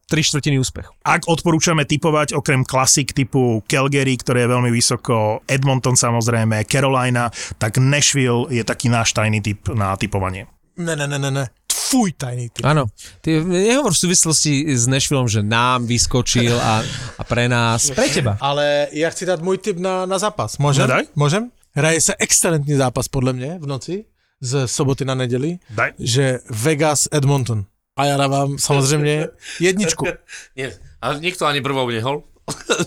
[0.05, 0.85] tri štvrtiny úspech.
[1.09, 7.81] Ak odporúčame typovať okrem klasik typu Calgary, ktoré je veľmi vysoko, Edmonton samozrejme, Carolina, tak
[7.81, 10.45] Nashville je taký náš tajný typ na typovanie.
[10.77, 11.45] Ne, ne, ne, ne, ne.
[11.89, 12.65] Tvůj tajný typ.
[12.65, 12.85] Áno.
[13.21, 16.85] Ty nehovor v súvislosti s Nashvillom, že nám vyskočil a,
[17.17, 18.37] a pre nás, pre teba.
[18.41, 20.57] Ale ja chci dať môj tip na, na zápas.
[20.57, 20.85] Môžem?
[20.85, 21.05] No daj.
[21.13, 21.53] Môžem?
[21.75, 24.05] hraje se excelentní zápas podle mě v noci,
[24.41, 25.91] z soboty na neděli, Daj.
[25.99, 27.65] že Vegas Edmonton.
[27.97, 29.27] A já dávám samozřejmě
[29.59, 30.05] jedničku.
[30.55, 32.23] Nie, ale nikto ani prvou nehol.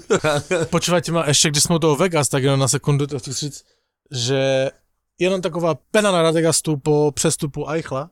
[0.70, 3.64] Počúvajte ma, ešte když jsme u toho Vegas, tak jenom na sekundu to chci říct,
[4.12, 4.70] že
[5.18, 8.10] jenom taková pena na Radegastu po přestupu Eichla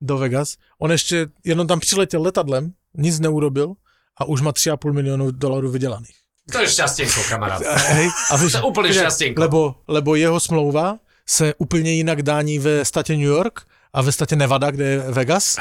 [0.00, 0.56] do Vegas.
[0.78, 3.74] On ještě jenom tam přiletěl letadlem, nic neurobil
[4.18, 6.16] a už má 3,5 milionu dolarů vydělaných.
[6.52, 7.62] To je šťastienko, kamarát.
[7.62, 9.38] Hej, a víš, To je úplne šťastienko.
[9.38, 14.36] Lebo, lebo jeho smlouva se úplně jinak dání ve státě New York a ve státě
[14.36, 15.56] Nevada, kde je Vegas.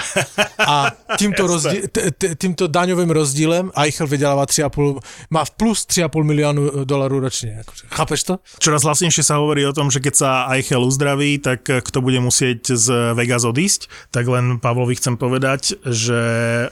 [0.68, 5.00] A tímto, rozdíl, t- t- tímto daňovým rozdílem Eichel vydělává 3,5,
[5.30, 7.58] má v plus 3,5 milionu dolarů ročně.
[7.62, 8.34] Akože, chápeš to?
[8.60, 12.20] Čoraz hlasnejšie sa hovorí o tom, že keď sa Eichel uzdraví, tak eh, kto bude
[12.20, 13.90] musieť z Vegas odísť.
[14.14, 16.20] Tak len Pavlovi chcem povedať, že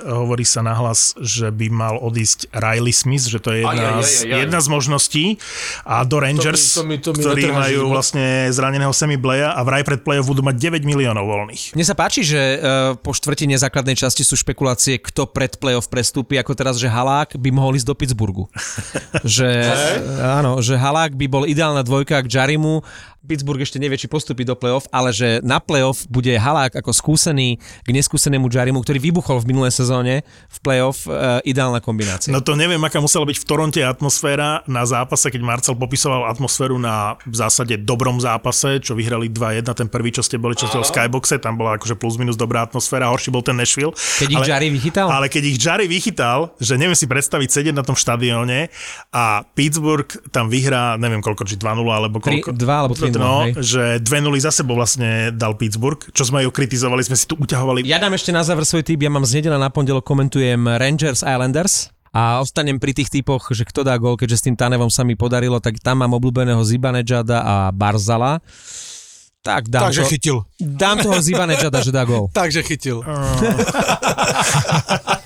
[0.04, 3.98] hovorí sa nahlas, že by mal odísť Riley Smith, že to je jedna, Aj, aj,
[3.98, 4.40] aj, z, aj, aj.
[4.46, 5.26] jedna z možností.
[5.84, 7.92] A do Rangers, to mi- to mi ktorí netrhá majú život.
[7.92, 11.47] vlastne zraneného Semi Bleja a vraj pred play-off budú mať 9 miliónov voľných.
[11.76, 16.36] Mne sa páči, že uh, po štvrtine základnej časti sú špekulácie, kto pred playoff prestúpi,
[16.36, 18.46] ako teraz, že Halák by mohol ísť do Pittsburghu.
[19.38, 19.48] že,
[20.20, 22.84] áno, že Halák by bol ideálna dvojka k Jarimu.
[23.26, 27.58] Pittsburgh ešte nevie, či postupí do playoff, ale že na playoff bude Halák ako skúsený
[27.58, 32.32] k neskúsenému Jarimu, ktorý vybuchol v minulé sezóne v playoff, uh, ideálna kombinácia.
[32.32, 36.78] No to neviem, aká musela byť v Toronte atmosféra na zápase, keď Marcel popisoval atmosféru
[36.78, 40.80] na v zásade dobrom zápase, čo vyhrali 2-1, ten prvý, čo ste boli, čo ste
[40.80, 43.94] v Skyboxe, tam bola akože plus minus dobrá atmosféra, horší bol ten Nashville.
[43.94, 45.08] Keď ich Jarry vychytal?
[45.12, 48.72] Ale keď ich Jarry vychytal, že neviem si predstaviť sedieť na tom štadióne
[49.12, 52.56] a Pittsburgh tam vyhrá, neviem koľko, či 2-0 alebo koľko.
[52.56, 53.54] dva alebo 3-0, No, hej.
[53.60, 57.84] že 2-0 za sebou vlastne dal Pittsburgh, čo sme ju kritizovali, sme si tu uťahovali.
[57.84, 61.26] Ja dám ešte na záver svoj tip, ja mám z nedela na pondelok komentujem Rangers
[61.26, 65.06] Islanders a ostanem pri tých typoch, že kto dá gol, keďže s tým Tanevom sa
[65.06, 68.42] mi podarilo, tak tam mám obľúbeného Zibanejada a Barzala.
[69.46, 70.38] Tak dám, Takže to, chytil.
[70.60, 72.28] dám toho Zibanejada, že dá gol.
[72.36, 73.00] Takže chytil.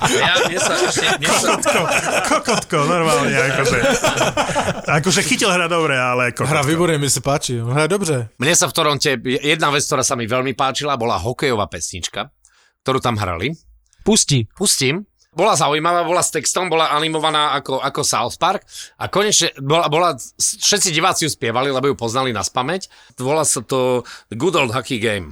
[0.02, 1.82] Ja, mne sa, sa, Kokotko,
[2.26, 3.80] kokotko, normálne, akože.
[4.90, 6.50] Akože chytil hra dobre, ale kokotko.
[6.50, 7.62] Hra výborně, mi se páči.
[7.62, 8.30] Hra dobře.
[8.40, 12.34] mne sa v Toronte, jedna vec, ktorá sa mi veľmi páčila, bola hokejová pesnička,
[12.82, 13.54] ktorú tam hrali.
[14.02, 14.50] Pusti.
[14.58, 15.06] Pustím.
[15.32, 18.68] Bola zaujímavá, bola s textom, bola animovaná ako, ako South Park
[19.00, 20.10] a konečne bola, bola,
[20.42, 23.16] všetci diváci ju spievali, lebo ju poznali na spameť.
[23.16, 25.32] Volá sa to Good Old Hockey Game.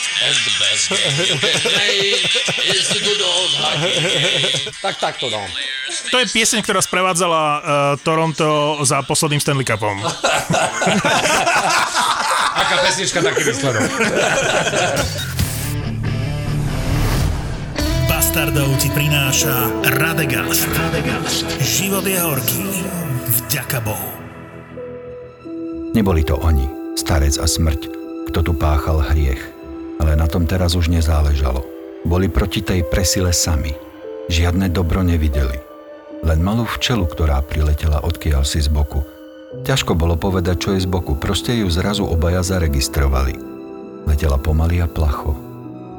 [0.21, 2.29] And the best game you can make
[2.69, 4.69] is the good old hockey game.
[4.77, 5.41] Tak takto no.
[6.13, 9.97] To je pieseň, ktorá sprevádzala uh, Toronto za posledným Stanley Cupom.
[12.61, 13.81] Aká pesnička, taký výsledok.
[18.05, 20.69] Bastardov ti prináša Radegast.
[20.69, 21.49] Radegast.
[21.65, 22.61] Život je horký.
[23.41, 24.09] Vďaka Bohu.
[25.91, 26.63] Neboli to oni,
[26.95, 27.81] starec a smrť,
[28.31, 29.60] kto tu páchal hriech.
[30.01, 31.61] Ale na tom teraz už nezáležalo.
[32.01, 33.77] Boli proti tej presile sami.
[34.33, 35.61] Žiadne dobro nevideli.
[36.25, 39.05] Len malú včelu, ktorá priletela odkiaľ si z boku.
[39.61, 43.37] Ťažko bolo povedať, čo je z boku, proste ju zrazu obaja zaregistrovali.
[44.09, 45.37] Letela pomaly a placho.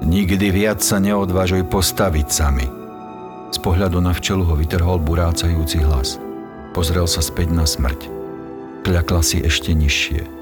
[0.03, 2.67] Nikdy viac sa neodvážuj postaviť sami.
[3.55, 6.19] Z pohľadu na včelu ho vytrhol burácajúci hlas.
[6.75, 8.11] Pozrel sa späť na smrť.
[8.83, 10.42] Kľakla si ešte nižšie.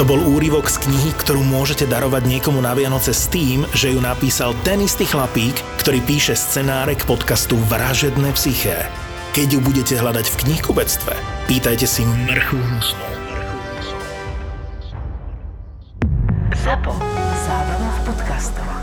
[0.00, 4.00] To bol úryvok z knihy, ktorú môžete darovať niekomu na Vianoce s tým, že ju
[4.00, 8.88] napísal ten istý chlapík, ktorý píše scenáre k podcastu Vražedné psyché.
[9.36, 11.14] Keď ju budete hľadať v knihkubectve,
[11.46, 13.06] pýtajte si mrchu hnusnú.
[16.64, 16.92] ZAPO.
[17.44, 18.79] Zábrná v podcastovách.